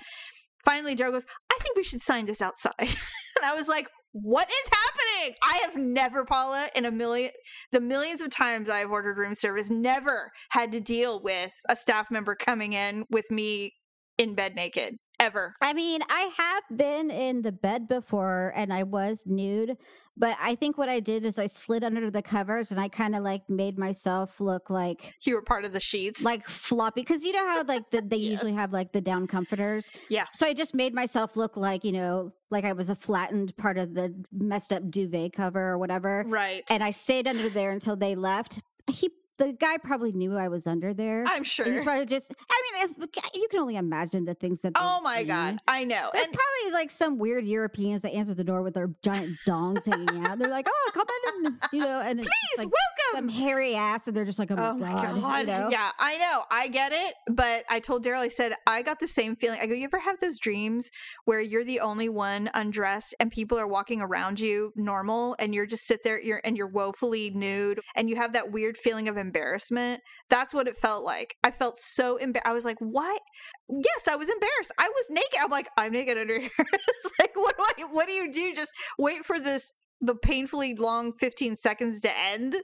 [0.64, 2.72] Finally, Daryl goes, I think we should sign this outside.
[2.80, 3.88] and I was like,
[4.22, 5.34] what is happening?
[5.42, 7.30] I have never, Paula, in a million,
[7.70, 12.10] the millions of times I've ordered room service, never had to deal with a staff
[12.10, 13.74] member coming in with me
[14.16, 15.57] in bed naked, ever.
[15.61, 19.76] I mean, I have been in the bed before and I was nude,
[20.16, 23.14] but I think what I did is I slid under the covers and I kind
[23.14, 26.24] of like made myself look like You were part of the sheets.
[26.24, 29.90] like floppy because you know how like the, they usually have like the down comforters.
[30.09, 30.26] Yeah.
[30.33, 33.76] So I just made myself look like you know like I was a flattened part
[33.79, 36.62] of the messed up duvet cover or whatever, right.
[36.70, 38.62] and I stayed under there until they left.
[38.90, 41.25] He the guy probably knew I was under there.
[41.27, 41.64] I'm sure.
[41.70, 42.33] He's probably just.
[42.51, 44.72] I mean, if, you can only imagine the things that.
[44.77, 45.27] Oh my seen.
[45.29, 45.59] God.
[45.68, 46.11] I know.
[46.12, 49.87] There's And probably like some weird Europeans that answer the door with their giant dongs
[49.87, 50.38] hanging out.
[50.38, 51.07] They're like, "Oh, come
[51.38, 53.14] in," and, you know, and Please, like welcome.
[53.14, 55.38] some hairy ass, and they're just like, "Oh, Oh my my god!" god!
[55.40, 55.68] You know?
[55.70, 59.09] Yeah, I know, I get it, but I told Daryl, I said I got the
[59.09, 59.59] same feeling.
[59.61, 60.90] I go, you ever have those dreams
[61.25, 65.66] where you're the only one undressed and people are walking around you normal, and you're
[65.66, 69.16] just sit there, you're and you're woefully nude, and you have that weird feeling of
[69.26, 70.00] embarrassment.
[70.30, 71.36] That's what it felt like.
[71.42, 72.46] I felt so embarrassed.
[72.48, 73.20] I was like, what?
[73.68, 74.72] Yes, I was embarrassed.
[74.78, 75.40] I was naked.
[75.40, 76.50] I'm like, I'm naked under here.
[76.58, 77.86] it's like, what do I?
[77.90, 78.54] What do you do?
[78.54, 82.56] Just wait for this the painfully long 15 seconds to end.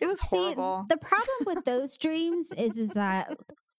[0.00, 0.86] It was See, horrible.
[0.88, 3.36] the problem with those dreams is is that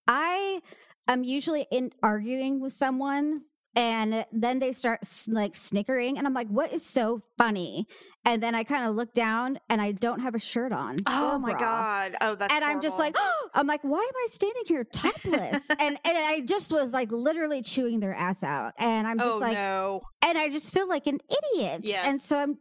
[0.08, 0.62] I
[1.08, 3.42] am usually in arguing with someone
[3.76, 7.88] And then they start like snickering, and I'm like, "What is so funny?"
[8.26, 10.98] And then I kind of look down, and I don't have a shirt on.
[11.06, 11.60] Oh my bra.
[11.60, 12.16] god.
[12.22, 13.16] Oh, that's and I'm just like.
[13.54, 15.70] I'm like, why am I standing here topless?
[15.80, 19.38] and and I just was like literally chewing their ass out, and I'm just oh
[19.40, 20.02] like, no.
[20.26, 21.20] and I just feel like an
[21.56, 21.82] idiot.
[21.84, 22.08] Yes.
[22.08, 22.58] And so I'm,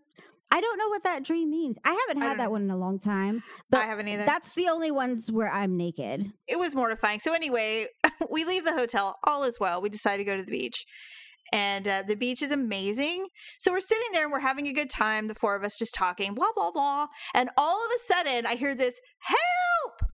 [0.50, 1.76] I don't know what that dream means.
[1.84, 4.24] I haven't had don't that one in a long time, but I haven't either.
[4.24, 6.32] that's the only ones where I'm naked.
[6.46, 7.20] it was mortifying.
[7.20, 7.87] So anyway,
[8.30, 9.16] we leave the hotel.
[9.24, 9.80] All is well.
[9.82, 10.87] We decide to go to the beach,
[11.52, 13.26] and uh, the beach is amazing.
[13.58, 15.28] So we're sitting there and we're having a good time.
[15.28, 17.08] The four of us just talking, blah blah blah.
[17.34, 20.11] And all of a sudden, I hear this help,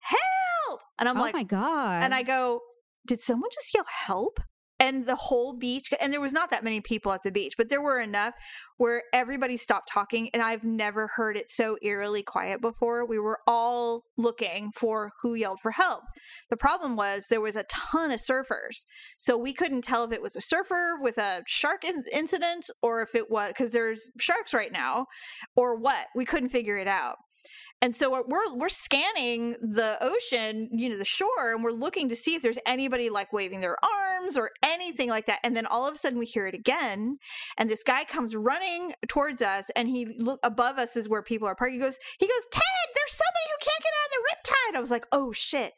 [0.00, 2.02] help, and I'm oh like, oh my god!
[2.02, 2.60] and I go,
[3.06, 4.38] did someone just yell help?
[4.80, 7.68] And the whole beach, and there was not that many people at the beach, but
[7.68, 8.34] there were enough
[8.76, 10.30] where everybody stopped talking.
[10.32, 13.04] And I've never heard it so eerily quiet before.
[13.04, 16.02] We were all looking for who yelled for help.
[16.48, 18.84] The problem was there was a ton of surfers.
[19.18, 23.02] So we couldn't tell if it was a surfer with a shark in- incident or
[23.02, 25.06] if it was because there's sharks right now
[25.56, 26.06] or what.
[26.14, 27.16] We couldn't figure it out.
[27.80, 32.16] And so we're- we're scanning the ocean, you know, the shore, and we're looking to
[32.16, 35.38] see if there's anybody like waving their arms or anything like that.
[35.44, 37.18] And then all of a sudden we hear it again,
[37.56, 41.46] and this guy comes running towards us, and he look above us is where people
[41.46, 41.72] are parked.
[41.74, 42.62] He goes, he goes, Ted,
[42.96, 43.12] there's
[44.48, 44.78] get out of the riptide.
[44.78, 45.72] I was like, oh shit.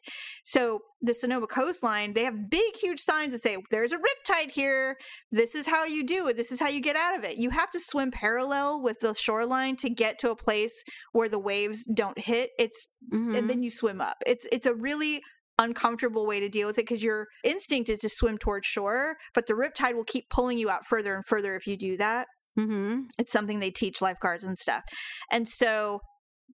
[0.45, 4.97] So the Sonoma coastline, they have big, huge signs that say, there's a riptide here.
[5.31, 6.37] This is how you do it.
[6.37, 7.37] This is how you get out of it.
[7.37, 11.39] You have to swim parallel with the shoreline to get to a place where the
[11.39, 12.51] waves don't hit.
[12.59, 13.37] It's Mhm.
[13.37, 14.17] and then you swim up.
[14.25, 15.21] It's it's a really
[15.59, 19.45] uncomfortable way to deal with it because your instinct is to swim towards shore, but
[19.45, 22.27] the riptide will keep pulling you out further and further if you do that.
[22.57, 23.03] Mhm.
[23.19, 24.83] It's something they teach lifeguards and stuff.
[25.31, 26.01] And so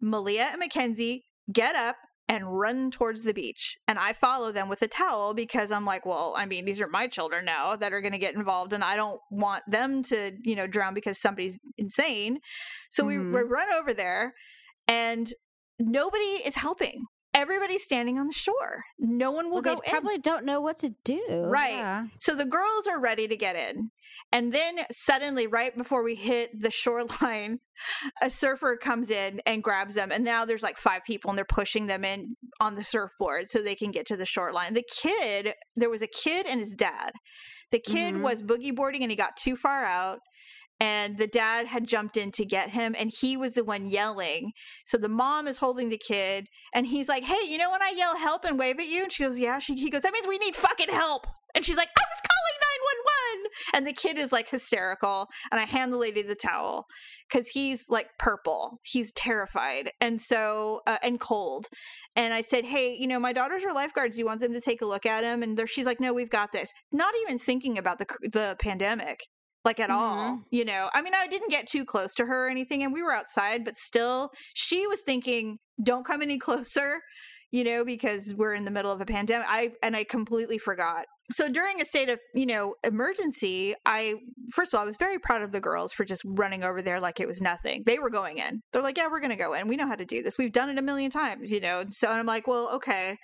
[0.01, 1.23] Malia and Mackenzie
[1.53, 1.97] get up
[2.29, 3.77] and run towards the beach.
[3.87, 6.89] And I follow them with a towel because I'm like, well, I mean, these are
[6.89, 10.33] my children now that are going to get involved and I don't want them to,
[10.43, 12.39] you know, drown because somebody's insane.
[12.91, 13.35] So we, Mhm.
[13.35, 14.33] we run over there
[14.89, 15.33] and
[15.79, 17.05] nobody is helping.
[17.35, 18.85] Everybody's standing on the shore.
[18.99, 19.91] No one will Well, go they in.
[19.91, 21.23] probably don't know what to do.
[21.47, 21.73] Right.
[21.73, 22.07] Yeah.
[22.21, 23.91] So the girls are ready to get in.
[24.31, 27.59] And then suddenly, right before we hit the shoreline,
[28.23, 30.13] a surfer comes in and grabs them.
[30.13, 33.61] And now there's like five people and they're pushing them in on the surfboard so
[33.61, 34.75] they can get to the shoreline.
[34.75, 37.11] The kid, there was a kid and his dad.
[37.73, 38.21] The kid Mhm.
[38.23, 40.21] was boogie boarding and he got too far out.
[40.81, 44.53] And the dad had jumped in to get him, and he was the one yelling.
[44.85, 47.95] So the mom is holding the kid, and he's like, "Hey, you know when I
[47.97, 50.27] yell help and wave at you?" And she goes, "Yeah." She, he goes, "That means
[50.27, 53.93] we need fucking help." And she's like, "I was calling nine one one." And the
[53.93, 56.87] kid is like hysterical, and I hand the lady the towel
[57.31, 58.81] because he's like purple.
[58.83, 61.67] He's terrified, and so uh, and cold.
[62.17, 64.19] And I said, "Hey, you know, my daughters are lifeguards.
[64.19, 66.51] You want them to take a look at him?" And she's like, "No, we've got
[66.53, 69.21] this." Not even thinking about the the pandemic
[69.65, 69.99] like at mm-hmm.
[69.99, 70.91] all you know?
[70.95, 73.65] I mean i didn't get too close to her or anything and we were outside
[73.65, 77.01] but still she was thinking don't come any closer
[77.51, 81.07] you know because we're in the middle of a pandemic i and i completely forgot.
[81.31, 84.17] So during a state of you know emergency i
[84.53, 87.01] first of all i was very proud of the girls for just running over there
[87.01, 87.83] like it was nothing.
[87.87, 88.61] They were going in.
[88.73, 89.69] They're like yeah we're gonna go in.
[89.69, 90.37] We know how to do this.
[90.37, 91.85] We've done it a million times you know?
[91.89, 93.17] So i'm like well okay.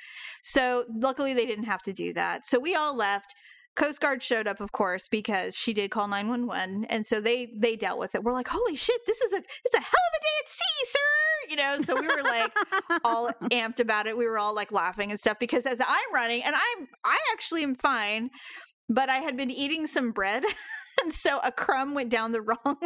[0.42, 2.46] So luckily they didn't have to do that.
[2.46, 3.34] So we all left
[3.76, 7.20] Coast Guard showed up, of course, because she did call nine one one, and so
[7.20, 8.22] they they dealt with it.
[8.24, 10.86] We're like, holy shit, this is a it's a hell of a day at sea,
[10.86, 10.98] sir.
[11.50, 12.52] You know, so we were like
[13.04, 14.16] all amped about it.
[14.16, 17.62] We were all like laughing and stuff because as I'm running, and I'm I actually
[17.62, 18.30] am fine,
[18.88, 20.44] but I had been eating some bread,
[21.02, 22.76] and so a crumb went down the wrong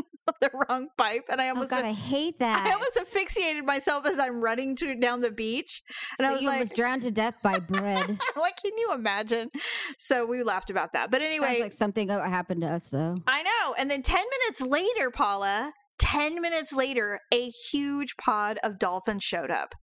[0.40, 2.66] the wrong pipe, and I Oh almost God, I hate that.
[2.66, 5.82] I almost asphyxiated myself as I'm running to down the beach,
[6.18, 8.18] and so I was you like, almost drowned to death by bread.
[8.36, 9.50] like, can you imagine?
[9.98, 11.10] So we laughed about that.
[11.10, 13.16] But anyway, Sounds like something happened to us, though.
[13.26, 13.74] I know.
[13.78, 19.50] And then 10 minutes later, Paula, 10 minutes later, a huge pod of dolphins showed
[19.50, 19.74] up.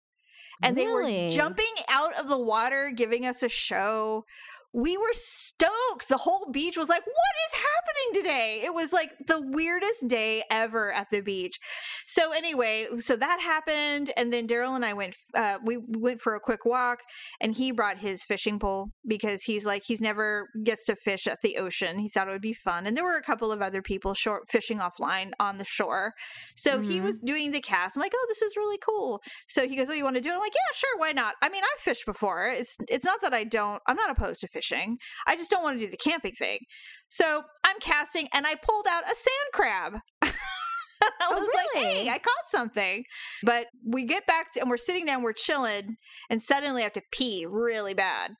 [0.63, 1.25] And they Really?
[1.27, 4.25] were jumping out of the water, giving us a show.
[4.73, 6.07] We were stoked.
[6.07, 8.61] The whole beach was like, what is happening today?
[8.63, 11.59] It was like the weirdest day ever at the beach.
[12.07, 14.11] So anyway, so that happened.
[14.15, 16.99] And then Daryl and I went, uh, we went for a quick walk
[17.41, 21.39] and he brought his fishing pole because he's like, he's never gets to fish at
[21.41, 21.99] the ocean.
[21.99, 22.87] He thought it would be fun.
[22.87, 26.13] And there were a couple of other people short fishing offline on the shore.
[26.55, 27.03] So he Mhm.
[27.03, 27.97] was doing the cast.
[27.97, 29.21] I'm like, oh, this is really cool.
[29.49, 30.33] So he goes, oh, you want to do it?
[30.33, 30.97] I'm like, yeah, sure.
[30.97, 31.35] Why not?
[31.41, 32.47] I mean, I've fished before.
[32.47, 34.60] It's, it's not that I don't, I'm not opposed to fishing.
[35.27, 36.59] I just don't want to do the camping thing.
[37.09, 39.99] So I'm casting and I pulled out a sand crab.
[40.23, 40.31] I
[41.23, 43.03] Oh, was like, hey, I caught something.
[43.43, 45.97] But we get back to, and we're sitting down, we're chilling,
[46.29, 48.33] and suddenly I have to pee really bad.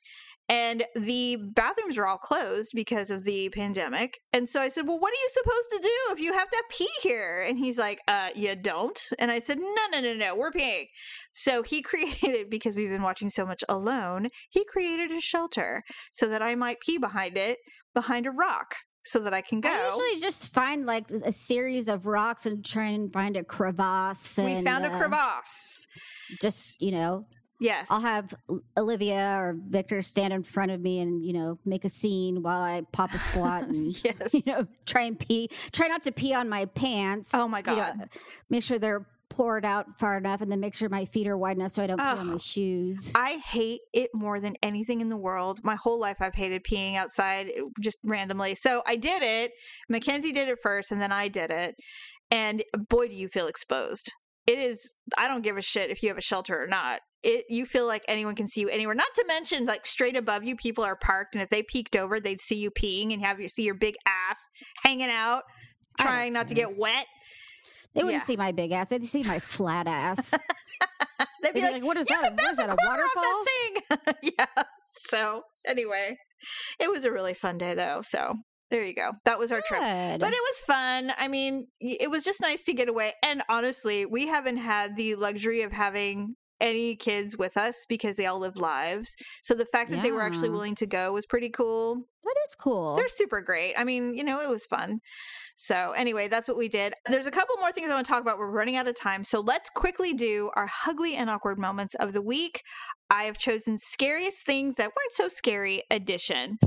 [0.52, 4.20] And the bathrooms are all closed because of the pandemic.
[4.34, 6.64] And so I said, Well, what are you supposed to do if you have to
[6.70, 7.42] pee here?
[7.48, 9.00] And he's like, Uh, you don't.
[9.18, 10.88] And I said, No, no, no, no, we're peeing.
[11.32, 16.28] So he created, because we've been watching so much alone, he created a shelter so
[16.28, 17.58] that I might pee behind it,
[17.96, 18.76] behind a rock.
[19.04, 19.70] So that I can go.
[19.70, 24.38] I usually just find like a series of rocks and try and find a crevasse.
[24.38, 25.88] And, we found a uh, crevasse.
[26.40, 27.26] just you know,
[27.62, 27.92] Yes.
[27.92, 28.34] I'll have
[28.76, 32.62] Olivia or Victor stand in front of me and you know make a scene while
[32.62, 34.34] I pop a squat and yes.
[34.34, 35.48] you know try and pee.
[35.72, 37.34] Try not to pee on my pants.
[37.36, 38.10] Oh my you know, God.
[38.50, 41.56] make sure they're poured out far enough, and then make sure my feet are wide
[41.56, 43.14] enough so I don't pee on my shoes.
[43.16, 45.60] I hate it more than anything in the world.
[45.64, 48.56] My whole life I've hated peeing outside eh, just randomly.
[48.56, 49.52] So I did it.
[49.88, 51.76] Mackenzie did it first and then I did it.
[52.32, 54.12] And boy do you feel exposed.
[54.48, 57.02] It is I don't give a shit if you have a shelter or not.
[57.24, 58.96] It you feel like anyone can see you anywhere.
[58.96, 62.20] Not to mention like straight above you people are parked and if they peeked over
[62.20, 64.48] they'd see you peeing and have you see your big ass
[64.84, 65.44] hanging out
[66.00, 67.06] trying not to get wet.
[67.94, 68.26] they wouldn't yeah.
[68.26, 70.34] see my big ass; they'd see my flat ass.
[71.44, 72.34] They'd be They'd be like, like, "What is that?
[72.34, 74.34] What is a that, a waterfall?" that thing.
[74.38, 74.64] yeah.
[75.10, 76.18] So anyway,
[76.80, 78.02] it was a really fun day though.
[78.04, 78.36] So
[78.70, 79.12] there you go.
[79.26, 79.82] That was our trip.
[79.82, 81.12] But it was fun.
[81.18, 83.14] I mean, it was just nice to get away.
[83.24, 88.26] And honestly, we haven't had the luxury of having any kids with us because they
[88.26, 89.16] all live lives.
[89.44, 91.96] So the fact that they were actually willing to go was pretty cool.
[92.24, 92.96] that is cool.
[92.96, 93.74] They're super great.
[93.78, 95.00] I mean, you know, it was fun.
[95.58, 96.94] So, anyway, that's what we did.
[97.06, 98.40] There's a couple more things I want to talk about.
[98.40, 99.24] We're running out of time.
[99.24, 102.64] So, let's quickly do our ugly and awkward moments of the week.
[103.12, 106.58] I have chosen scariest things that weren't so scary edition.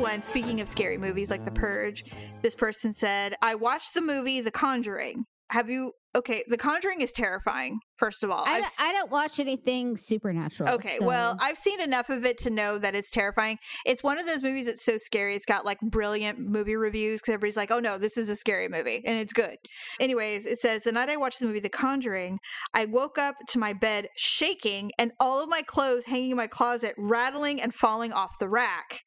[0.00, 2.04] One, speaking of scary movies like The Purge,
[2.42, 5.24] this person said, I watched the movie The Conjuring.
[5.50, 5.92] Have you?
[6.16, 8.44] Okay, The Conjuring is terrifying, first of all.
[8.46, 10.70] I, don't- I don't watch anything supernatural.
[10.70, 13.58] Okay, so- well, I've seen enough of it to know that it's terrifying.
[13.84, 15.34] It's one of those movies that's so scary.
[15.36, 18.68] It's got like brilliant movie reviews because everybody's like, oh no, this is a scary
[18.68, 19.56] movie and it's good.
[20.00, 22.38] Anyways, it says, the night I watched the movie The Conjuring,
[22.74, 26.46] I woke up to my bed shaking and all of my clothes hanging in my
[26.48, 29.02] closet rattling and falling off the rack.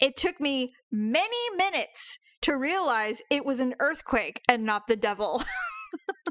[0.00, 5.42] It took me many minutes to realize it was an earthquake and not the devil.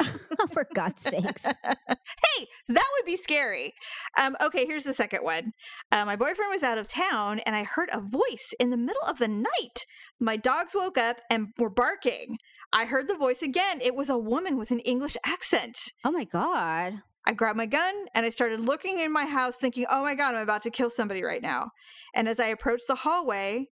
[0.52, 1.46] for God's sakes.
[1.46, 3.74] hey, that would be scary.
[4.18, 5.52] Um, okay, here's the second one.
[5.92, 9.02] Uh, my boyfriend was out of town, and I heard a voice in the middle
[9.08, 9.86] of the night.
[10.20, 12.38] My dogs woke up and were barking.
[12.72, 13.80] I heard the voice again.
[13.82, 15.78] It was a woman with an English accent.
[16.04, 16.94] Oh my God.
[17.26, 20.36] I grabbed my gun and I started looking in my house, thinking, oh my God,
[20.36, 21.72] I'm about to kill somebody right now.
[22.14, 23.68] And as I approached the hallway,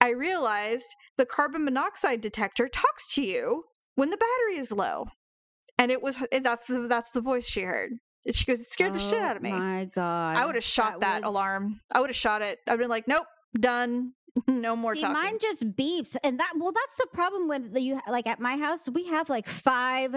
[0.00, 3.64] I realized the carbon monoxide detector talks to you
[3.94, 5.06] when the battery is low.
[5.78, 7.92] And it was that's the that's the voice she heard.
[8.26, 9.52] And she goes, it scared the shit Oh out of me.
[9.52, 10.36] My God.
[10.36, 11.80] I would have shot that, would- alarm.
[11.92, 12.58] I would have shot it.
[12.68, 13.26] I've been like, nope,
[13.58, 14.12] done.
[14.48, 15.14] no more See, talking.
[15.14, 18.00] mine just beeps, and that well, that's the problem with the, you.
[18.08, 20.14] Like at my house, we have like five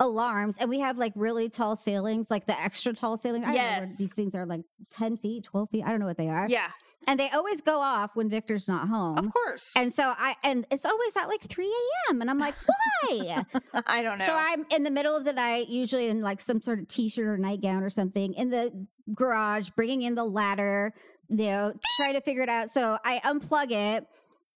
[0.00, 3.44] alarms, and we have like really tall ceilings, like the extra tall ceiling.
[3.44, 3.96] I Yes.
[3.98, 5.84] these things are like ten feet, twelve feet.
[5.84, 6.48] I don't know what they are.
[6.48, 6.70] yeah,
[7.06, 9.18] and they always go off when Victor's not home.
[9.18, 9.72] of course.
[9.76, 12.20] And so I and it's always at like 3 a.m.
[12.20, 13.44] And I'm like, why?
[13.86, 14.26] I don't know.
[14.26, 17.26] so I'm in the middle of the night, usually in like some sort of t-shirt
[17.26, 20.94] or nightgown or something, in the garage, bringing in the ladder,
[21.28, 22.70] you know, trying to figure it out.
[22.70, 24.06] So I unplug it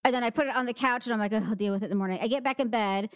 [0.05, 1.83] and then I put it on the couch and I'm like, oh, I'll deal with
[1.83, 2.19] it in the morning.
[2.23, 3.11] I get back in bed.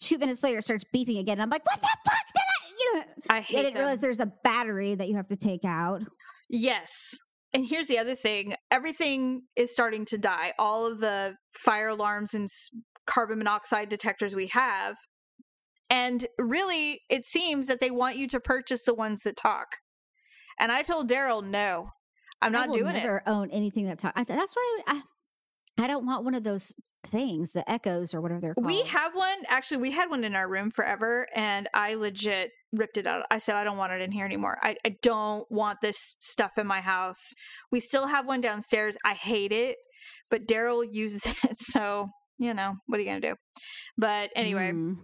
[0.00, 1.40] Two minutes later, it starts beeping again.
[1.40, 2.72] I'm like, what the fuck did I?
[2.78, 3.58] You know, I hate.
[3.58, 3.82] I didn't them.
[3.82, 6.02] realize there's a battery that you have to take out.
[6.48, 7.18] Yes.
[7.54, 10.52] And here's the other thing everything is starting to die.
[10.58, 12.48] All of the fire alarms and
[13.06, 14.96] carbon monoxide detectors we have.
[15.90, 19.68] And really, it seems that they want you to purchase the ones that talk.
[20.60, 21.88] And I told Daryl, no,
[22.42, 23.22] I'm not doing it.
[23.26, 24.20] own anything that talks.
[24.26, 25.00] That's why I, I
[25.86, 26.74] don't want one of those
[27.06, 28.66] things, the echoes or whatever they're called.
[28.66, 29.38] We have one.
[29.48, 33.24] Actually, we had one in our room forever, and I legit ripped it out.
[33.30, 34.58] I said, I don't want it in here anymore.
[34.62, 37.32] I, I don't want this stuff in my house.
[37.70, 38.96] We still have one downstairs.
[39.04, 39.76] I hate it,
[40.30, 41.56] but Daryl uses it.
[41.56, 43.34] So, you know, what are you going to do?
[43.96, 44.96] But anyway, Mm.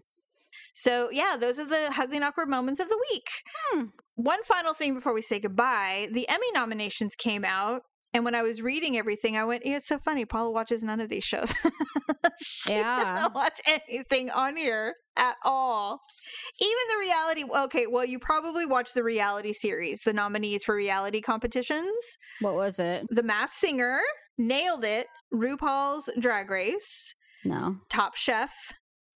[0.74, 3.26] so yeah, those are the ugly and awkward moments of the week.
[3.70, 3.84] Hmm.
[4.16, 7.82] One final thing before we say goodbye the Emmy nominations came out.
[8.14, 10.24] And when I was reading everything, I went, yeah, it's so funny.
[10.24, 11.52] Paula watches none of these shows.
[12.40, 13.14] she Yeah.
[13.16, 16.00] doesn't watch anything on here at all.
[16.60, 17.64] Even the reality.
[17.64, 22.16] Okay, well, you probably watched the reality series, the nominees for reality competitions.
[22.40, 23.04] What was it?
[23.10, 24.00] The Masked Singer
[24.38, 25.08] nailed it.
[25.32, 27.78] RuPaul's Drag Race, No.
[27.90, 28.52] Top Chef,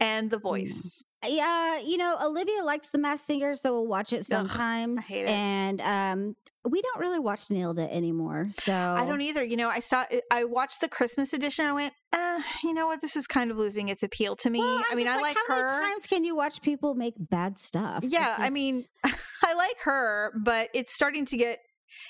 [0.01, 0.43] and The mm.
[0.43, 1.05] Voice.
[1.27, 5.09] Yeah, you know, Olivia likes The Masked Singer, so we'll watch it sometimes.
[5.09, 5.29] hate it.
[5.29, 8.49] And um, we don't really watch Nailed It anymore.
[8.51, 9.45] So I don't either.
[9.45, 11.65] You know, I saw I watched the Christmas edition.
[11.65, 13.01] I went, uh, you know what?
[13.01, 14.61] This is kind of losing its appeal to me.
[14.61, 15.81] Well, I mean, just I like how her.
[15.81, 18.05] many times can you watch people make bad stuff?
[18.07, 21.59] Yeah, I mean, I like her, but it's starting to get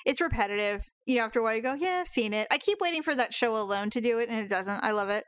[0.04, 0.86] it's repetitive.
[1.06, 2.46] You know, after a while you go, yeah, I've seen it.
[2.50, 4.84] I keep waiting for that show Alone to do it, and it doesn't.
[4.84, 5.24] I love it.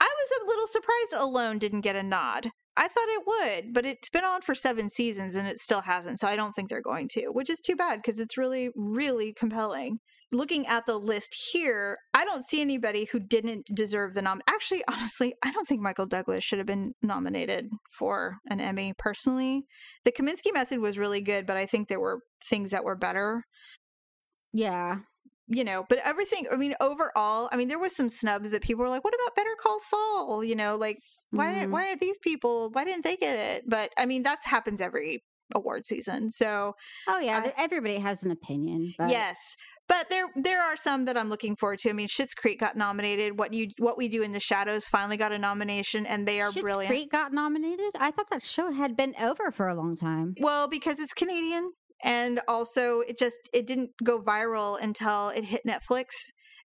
[0.00, 2.50] I was a little surprised Alone didn't get a nod.
[2.76, 6.20] I thought it would, but it's been on for seven seasons and it still hasn't.
[6.20, 9.32] So I don't think they're going to, which is too bad because it's really, really
[9.32, 9.98] compelling.
[10.32, 14.40] Looking at the list here, I don't see anybody who didn't deserve the nom.
[14.46, 17.68] Actually, honestly, I don't think Michael Douglas should have been nominated
[17.98, 19.64] for an Emmy personally.
[20.04, 23.44] The Kominsky method was really good, but I think there were things that were better
[24.52, 24.98] yeah.
[25.48, 28.84] you know but everything i mean overall i mean there was some snubs that people
[28.84, 30.98] were like what about better call saul you know like
[31.30, 31.70] why Mhm.
[31.70, 35.22] why are these people why didn't they get it but i mean that happens every
[35.54, 36.74] award season so
[37.08, 38.94] Oh yeah, I- everybody has an opinion.
[38.96, 39.56] But yes
[39.88, 42.76] but there there are some that i'm looking forward to i mean Schitt's creek got
[42.76, 46.40] nominated what you what we do in the shadows finally got a nomination and they
[46.40, 47.90] are Schitt's brilliant Creek got nominated.
[47.98, 50.34] I thought that show had been over for a long time.
[50.40, 51.72] well because it's canadian
[52.04, 56.06] and also it just it didn't go viral until it hit netflix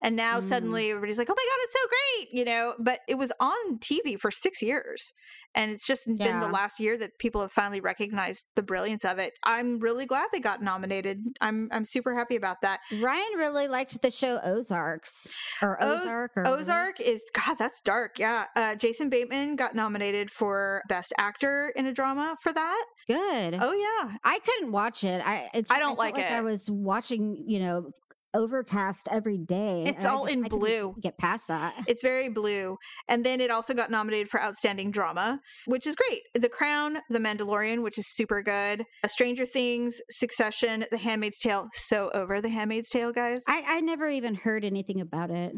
[0.01, 0.43] and now Mm.
[0.43, 2.73] suddenly everybody's like oh my god it's so great you know?
[2.79, 5.13] But it was on tv for six years
[5.53, 9.19] and it's just been the last year that people have finally recognized the brilliance of
[9.19, 9.31] it.
[9.45, 11.19] I'm really glad they got nominated.
[11.39, 12.79] I'm i'm super happy about that.
[12.99, 15.27] Ryan really liked the show Ozarks
[15.61, 18.45] or Oz- Ozark or ozark is god that's dark yeah.
[18.55, 22.85] Uh, jason bateman got nominated for best actor in a drama for that.
[23.07, 23.57] Good.
[23.61, 24.17] oh yeah.
[24.23, 25.21] I couldn't watch it.
[25.25, 26.43] I it's, I don't felt like I it.
[26.43, 27.91] was watching, you know,
[28.36, 29.86] Overcast every day.
[29.88, 30.95] It's all in I blue.
[31.01, 31.73] Get past that.
[31.88, 32.77] It's very blue.
[33.07, 36.21] And then it also got nominated for Outstanding Drama, which is great.
[36.33, 38.83] The Crown, The Mandalorian, which is super good.
[39.07, 41.69] Stranger Things, Succession, The Handmaid's Tale.
[41.73, 43.43] So over The Handmaid's Tale, guys.
[43.47, 45.53] I, I never even heard anything about it.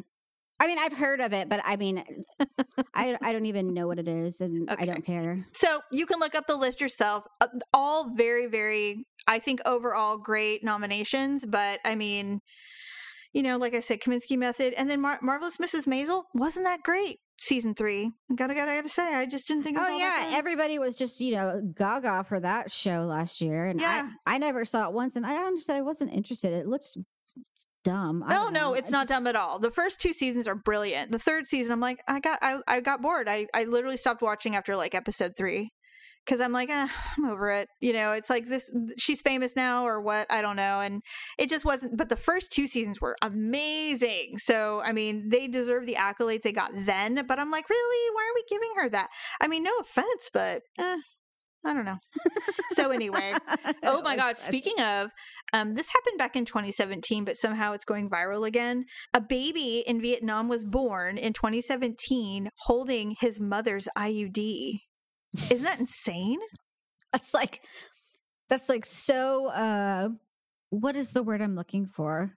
[0.60, 2.04] I mean, I've heard of it, but I mean,
[2.96, 4.82] I, I don't even know what it is, and Okay.
[4.82, 5.46] I don't care.
[5.54, 7.26] So you can look up the list yourself.
[7.40, 11.46] Uh, All very, very, I think overall great nominations.
[11.46, 12.40] But I mean,
[13.34, 15.88] you know, like I said, Kominsky Method, and then Mar- Marvelous Mrs.
[15.88, 17.20] Maisel wasn't that great.
[17.40, 19.78] Season three, gotta gotta gotta say, I just didn't think.
[19.80, 24.10] Oh yeah, everybody was just you know gaga for that show last year, and Yeah.
[24.26, 26.52] I I never saw it once, and I understand I wasn't interested.
[26.52, 26.98] It looks
[27.84, 28.24] dumb.
[28.28, 28.74] No, no, know.
[28.74, 29.60] it's I not just- dumb at all.
[29.60, 31.12] The first two seasons are brilliant.
[31.12, 33.30] The third season, I'm like, I got, I, I got bored.
[33.30, 35.70] I, I literally stopped watching after like episode three
[36.28, 37.70] because I'm like, eh, I'm over it.
[37.80, 38.72] You know, it's like this.
[38.98, 40.28] She's famous now, or what?
[40.30, 40.82] I don't know.
[40.82, 41.02] And
[41.38, 41.98] it just wasn't.
[41.98, 44.34] But the first two seasons were amazing.
[44.38, 47.26] So I mean, they deserve the accolades they got then.
[47.28, 48.16] But I'm like, really?
[48.16, 49.08] Why are we giving her that?
[49.42, 50.62] I mean, no offense, but.
[50.78, 50.98] Eh,
[51.66, 51.98] I don't know.
[52.72, 53.34] So anyway,
[53.84, 54.38] Oh my God.
[54.38, 55.10] Speaking of,
[55.52, 58.86] um, this happened back in 2017, but somehow it's going viral again.
[59.14, 64.80] A baby in Vietnam was born in 2017 holding his mother's IUD.
[65.52, 66.40] Isn't that insane?
[67.14, 67.62] That's like
[68.50, 69.48] that's like so.
[69.48, 70.10] uh
[70.70, 72.34] What is the word I'm looking for?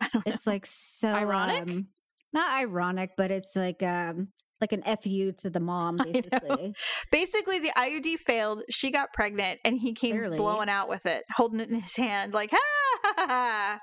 [0.00, 0.32] I don't know.
[0.32, 1.62] It's like so Ironic?
[1.62, 1.88] um,
[2.32, 4.28] not ironic, but it's like um
[4.60, 6.74] like an fu to the mom, basically.
[7.10, 8.62] Basically, the IUD failed.
[8.70, 10.38] She got pregnant, and he came Clearly.
[10.38, 12.58] blowing out with it, holding it in his hand, like, ha
[13.02, 13.78] ha ha.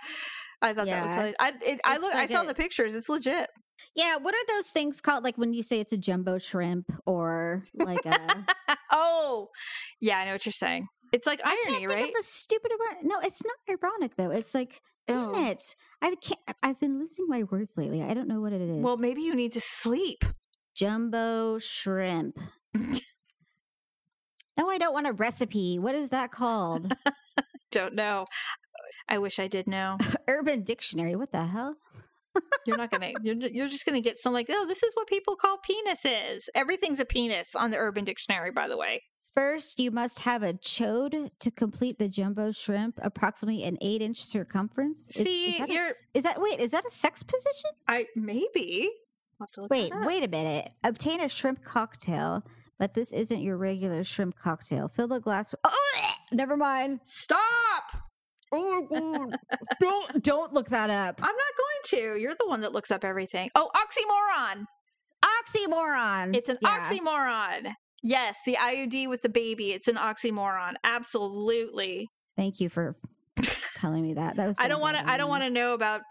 [0.61, 1.15] I thought that was.
[1.15, 1.31] Yeah.
[1.39, 2.15] I it, I look.
[2.15, 2.95] I saw a- the pictures.
[2.95, 3.49] It's legit.
[3.95, 5.23] Yeah, what are those things called?
[5.23, 8.45] Like when you say it's a jumbo shrimp or like a
[8.91, 9.49] oh,
[10.01, 10.17] yeah.
[10.19, 10.87] I know what you're saying.
[11.11, 12.07] It's like irony, think right?
[12.07, 13.03] of the stupid word.
[13.03, 14.31] No, it's not ironic though.
[14.31, 15.45] It's like damn Oh.
[15.47, 15.61] it.
[16.01, 16.39] I can't.
[16.63, 18.01] I've been losing my words lately.
[18.01, 18.81] I don't know what it is.
[18.83, 20.25] Well, maybe you need to sleep.
[20.75, 22.39] jumbo shrimp.
[24.57, 25.77] no, I don't want a recipe.
[25.79, 26.93] What is that called?
[27.71, 28.25] Don't know.
[29.07, 29.97] I wish I did know.
[30.27, 31.15] Urban Dictionary.
[31.15, 31.75] What the hell?
[32.65, 33.11] You're not gonna.
[33.21, 36.49] You're, you're just gonna get some like, oh, this is what people call penises.
[36.55, 39.03] Everything's a penis on the Urban Dictionary, by the way.
[39.33, 45.07] First, you must have a chode to complete the jumbo shrimp, approximately an eight-inch circumference.
[45.07, 46.59] See, is, that a is that wait?
[46.59, 47.71] Is that a sex position?
[47.87, 48.91] I maybe.
[49.41, 50.71] I'll have to look Wait, wait a minute.
[50.83, 52.43] Obtain a shrimp cocktail,
[52.77, 54.87] but this isn't your regular shrimp cocktail.
[54.87, 55.51] Fill the glass.
[55.51, 56.99] With- oh, never mind.
[57.03, 58.02] Stop!
[58.53, 59.35] Oh my god!
[59.79, 61.19] don't don't look that up.
[61.21, 61.35] I'm not
[62.05, 62.21] going to.
[62.21, 63.49] You're the one that looks up everything.
[63.55, 64.65] Oh, oxymoron!
[65.25, 66.35] Oxymoron.
[66.35, 66.79] It's an Yeah.
[66.79, 67.73] oxymoron.
[68.03, 69.71] Yes, the IUD with the baby.
[69.71, 70.73] It's an oxymoron.
[70.83, 72.07] Absolutely.
[72.35, 72.95] Thank you for
[73.77, 74.35] telling me that.
[74.35, 74.57] That was.
[74.59, 75.09] I don't want to.
[75.09, 76.01] I don't want to know about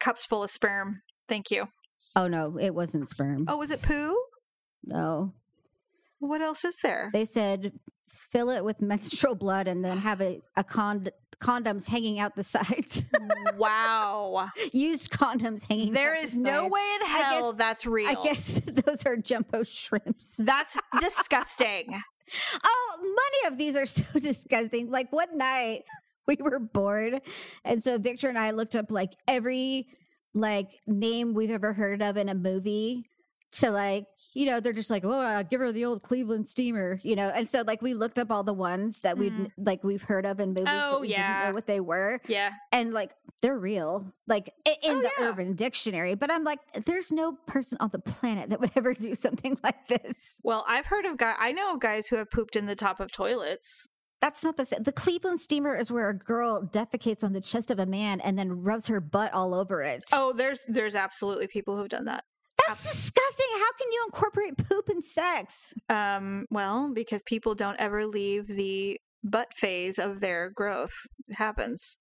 [0.00, 1.02] cups full of sperm.
[1.28, 1.68] Thank you.
[2.14, 3.44] Oh no, it wasn't sperm.
[3.48, 4.16] Oh, was it poo?
[4.84, 5.32] No.
[6.18, 7.10] What else is there?
[7.12, 7.72] They said
[8.32, 11.08] fill it with menstrual blood and then have a, a con-
[11.40, 13.04] condoms hanging out the sides.
[13.58, 14.48] wow.
[14.72, 16.72] Used condoms hanging There out is the no sides.
[16.72, 18.08] way in hell guess- that's real.
[18.08, 20.36] I guess those are jumbo shrimps.
[20.36, 21.94] that's disgusting.
[22.64, 24.90] Oh, many of these are so disgusting.
[24.90, 25.84] Like one night
[26.26, 27.20] we were bored.
[27.64, 29.86] And so Victor and I looked up like every
[30.34, 33.04] like name we've ever heard of in a movie
[33.60, 34.04] to like,
[34.34, 37.28] you know, they're just like, oh, uh, give her the old Cleveland steamer, you know.
[37.34, 39.50] And so like we looked up all the ones that we'd Mhm.
[39.56, 41.48] like we've heard of in movies, Oh, but we didn't yeah.
[41.48, 42.20] know what they were.
[42.28, 42.50] Yeah.
[42.72, 45.26] And like they're real, like in Oh, the yeah.
[45.28, 46.14] urban dictionary.
[46.14, 49.86] But I'm like, there's no person on the planet that would ever do something like
[49.88, 50.38] this.
[50.44, 51.36] Well, I've heard of guys.
[51.38, 53.88] I know of guys who have pooped in the top of toilets.
[54.22, 54.82] That's not the same.
[54.82, 58.38] The Cleveland steamer is where a girl defecates on the chest of a man and
[58.38, 60.02] then rubs her butt all over it.
[60.12, 62.24] Oh, there's there's absolutely people who've done that.
[62.68, 63.46] That's disgusting.
[63.54, 65.72] How can you incorporate poop in sex?
[65.88, 70.92] Um, well, because people don't ever leave the butt phase of their growth.
[71.28, 71.98] It happens.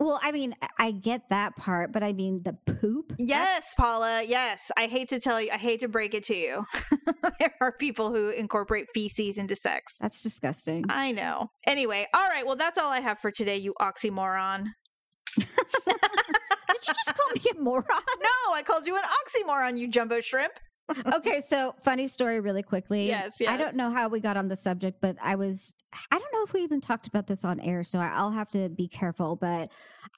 [0.00, 3.12] Well, I mean, I- I get that part, but I mean the poop.
[3.16, 4.22] Yes, That's- Paula.
[4.26, 4.72] Yes.
[4.76, 6.64] I hate to tell you, I hate to break it to you.
[7.38, 9.98] there are people who incorporate feces into sex.
[10.00, 10.84] that's disgusting.
[10.88, 11.48] I know.
[11.66, 12.44] Anyway, all right.
[12.44, 14.64] Well, that's all I have for today, you oxymoron.
[16.84, 17.84] Did you just call me a moron?
[17.88, 20.52] No, I called you an oxymoron, you jumbo shrimp.
[21.14, 23.06] okay, so funny story really quickly.
[23.06, 23.50] Yes, yes.
[23.50, 25.74] I don't know how we got on the subject, but I was
[26.10, 28.68] I don't know if we even talked about this on air, so I'll have to
[28.68, 29.70] be careful, but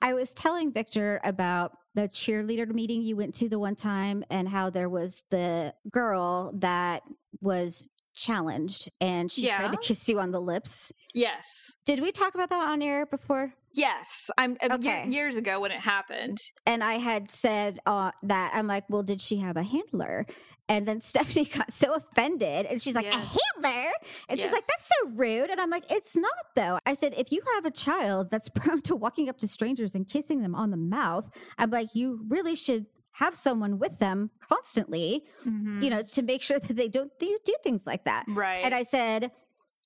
[0.03, 4.49] I was telling Victor about the cheerleader meeting you went to the one time and
[4.49, 7.03] how there was the girl that
[7.41, 10.93] was challenged and she tried to kiss you on the lips.
[11.15, 11.77] Yes.
[11.85, 13.55] Did we talk about that on air before?
[13.77, 14.31] Yes.
[14.39, 15.09] I'm ye- Okay.
[15.09, 16.39] years ago when it happened.
[16.67, 20.27] and I had said uh, that I'm like, well, did she have a handler?
[20.69, 23.15] And then Stephanie got so offended, and she's like, Yes.
[23.15, 23.91] a handler?
[24.29, 25.51] And she's like, that's so rude.
[25.51, 26.79] And I'm like, it's not though.
[26.85, 30.09] I said, if you have a child that's prone to walking up to strangers and
[30.09, 35.25] kissing them on the mouth, I'm like, you really should have someone with them constantly,
[35.47, 35.83] Mhm.
[35.83, 38.25] you know, to make sure that they don't th- do things like that.
[38.29, 38.63] Right.
[38.65, 39.31] And I said,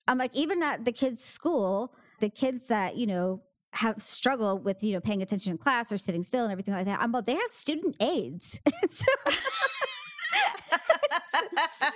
[0.07, 3.41] I'm like, even at the kids' school, the kids that, you know,
[3.73, 6.85] have struggled with, you know, paying attention in class or sitting still and everything like
[6.85, 6.99] that.
[7.01, 8.61] I'm like, they have student aids.
[8.89, 9.05] so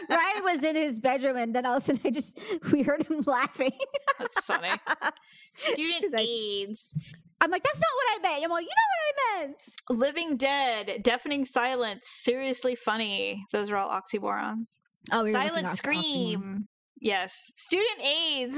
[0.09, 2.39] Ryan was in his bedroom and then all of a sudden I just,
[2.71, 3.71] we heard him laughing.
[4.19, 4.69] That's funny.
[5.53, 6.95] Student like- aids.
[7.41, 8.45] I'm like, that's not what I meant.
[8.45, 9.61] I'm like, you know what I meant.
[9.89, 11.03] Living Dead.
[11.03, 12.07] Deafening Silence.
[12.07, 13.43] Seriously funny.
[13.51, 14.80] Those are all oxymorons.
[15.11, 16.69] Oh, Silent Scream.
[16.99, 17.51] Yes.
[17.57, 18.57] Student aids.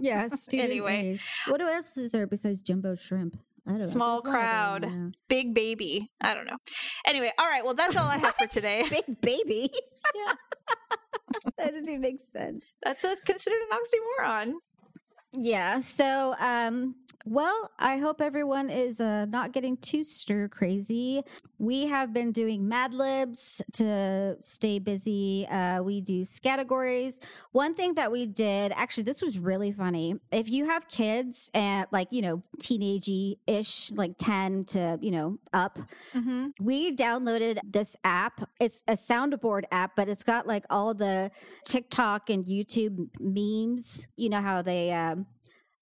[0.00, 1.10] Yeah, Anyway.
[1.10, 1.26] aids.
[1.46, 3.38] What else is there besides jumbo shrimp?
[3.66, 3.86] I don't know.
[3.88, 5.14] Small There's one other crowd.
[5.28, 6.10] Big baby.
[6.20, 6.56] I don't know.
[7.04, 7.64] Anyway, all right.
[7.64, 8.84] Well, that's all I have for today.
[8.88, 9.70] Big baby.
[10.14, 10.32] Yeah.
[11.58, 12.64] that doesn't even make sense.
[12.84, 14.52] That's a, considered an oxymoron.
[15.32, 15.80] Yeah.
[15.80, 16.94] So, um,
[17.24, 21.22] well, I hope everyone is uh, not getting too stir crazy.
[21.58, 25.46] We have been doing Mad Libs to stay busy.
[25.48, 27.18] Uh, we do categories.
[27.52, 30.16] One thing that we did, actually, this was really funny.
[30.30, 33.08] If you have kids and like, you know, teenage
[33.46, 35.78] ish, like 10 to, you know, up,
[36.14, 36.48] Mm-hmm.
[36.60, 38.48] we downloaded this app.
[38.60, 41.30] It's a soundboard app, but it's got like all the
[41.64, 44.08] TikTok and YouTube memes.
[44.16, 45.26] You know how they um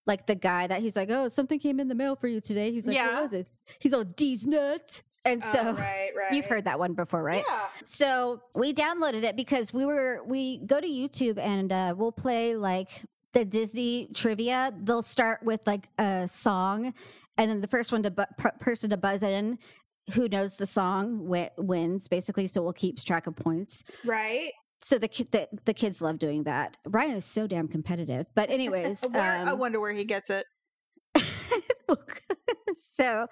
[0.07, 2.71] like the guy that he's like, "Oh, something came in the mail for you today."
[2.73, 3.15] He's like, Yeah.
[3.15, 3.49] "What was it?"
[3.79, 5.03] He's all D's nuts.
[5.27, 6.33] And so Oh, right, right.
[6.33, 7.43] you've heard that one before, right?
[7.49, 7.61] Yeah.
[7.85, 12.57] So we downloaded it because we were we go to YouTube and uh, we'll play
[12.57, 13.03] like
[13.33, 14.73] the Disney trivia.
[14.83, 16.93] They'll start with like a song,
[17.39, 19.59] and then the first one to bu- per- person to buzz in
[20.13, 22.47] who knows the song wi- wins basically.
[22.47, 23.83] So we'll keep track of points.
[24.05, 24.53] Right.
[24.85, 26.77] So the, ki- the the kids love doing that.
[26.85, 28.27] Ryan is so damn competitive.
[28.35, 30.45] But anyways, Where, I um, wonder where he gets it.
[32.77, 33.27] so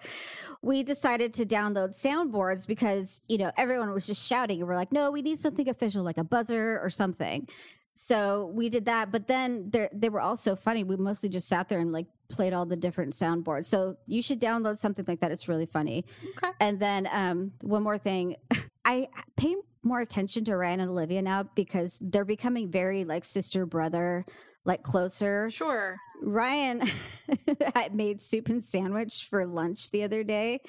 [0.62, 4.92] we decided to download soundboards because you know everyone was just shouting and we're like
[4.92, 7.48] no we need something official like a buzzer or something
[7.94, 11.48] so we did that but then they they were all so funny we mostly just
[11.48, 15.20] sat there and like played all the different soundboards so you should download something like
[15.20, 16.04] that it's really funny
[16.36, 16.52] Okay.
[16.60, 18.36] and then um one more thing
[18.84, 23.66] i pay more attention to ryan and olivia now because they're becoming very like sister
[23.66, 24.24] brother
[24.64, 25.96] like closer Sure.
[26.22, 26.82] Ryan
[27.74, 30.60] had made soup and sandwich for lunch the other day.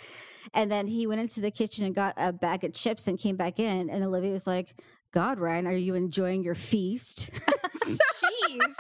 [0.54, 3.36] And then he went into the kitchen and got a bag of chips and came
[3.36, 3.90] back in.
[3.90, 4.74] And Olivia was like,
[5.12, 7.32] God, Ryan, are you enjoying your feast?
[7.86, 8.60] Jeez.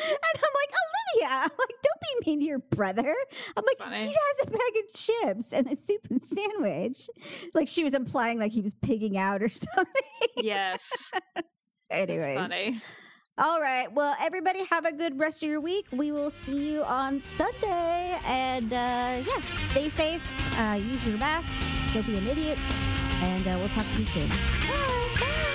[0.00, 0.42] And
[1.22, 1.52] Like, I'm like,
[1.82, 3.14] don't be mean to your brother.
[3.56, 3.98] I'm like, Funny.
[3.98, 7.08] he has a bag of chips and a soup and sandwich.
[7.54, 10.02] Like she was implying like he was pigging out or something.
[10.36, 11.12] Yes.
[11.90, 12.24] Anyways.
[12.24, 12.80] It's funny.
[13.38, 13.92] All right.
[13.92, 15.86] Well, everybody have a good rest of your week.
[15.92, 18.18] We will see you on Sunday.
[18.26, 20.22] And uh, yeah, stay safe.
[20.58, 21.64] Uh, use your mask.
[21.94, 22.58] Don't be an idiot.
[23.22, 24.28] And uh, we'll talk to you soon.
[24.28, 25.16] Bye.
[25.20, 25.54] Bye.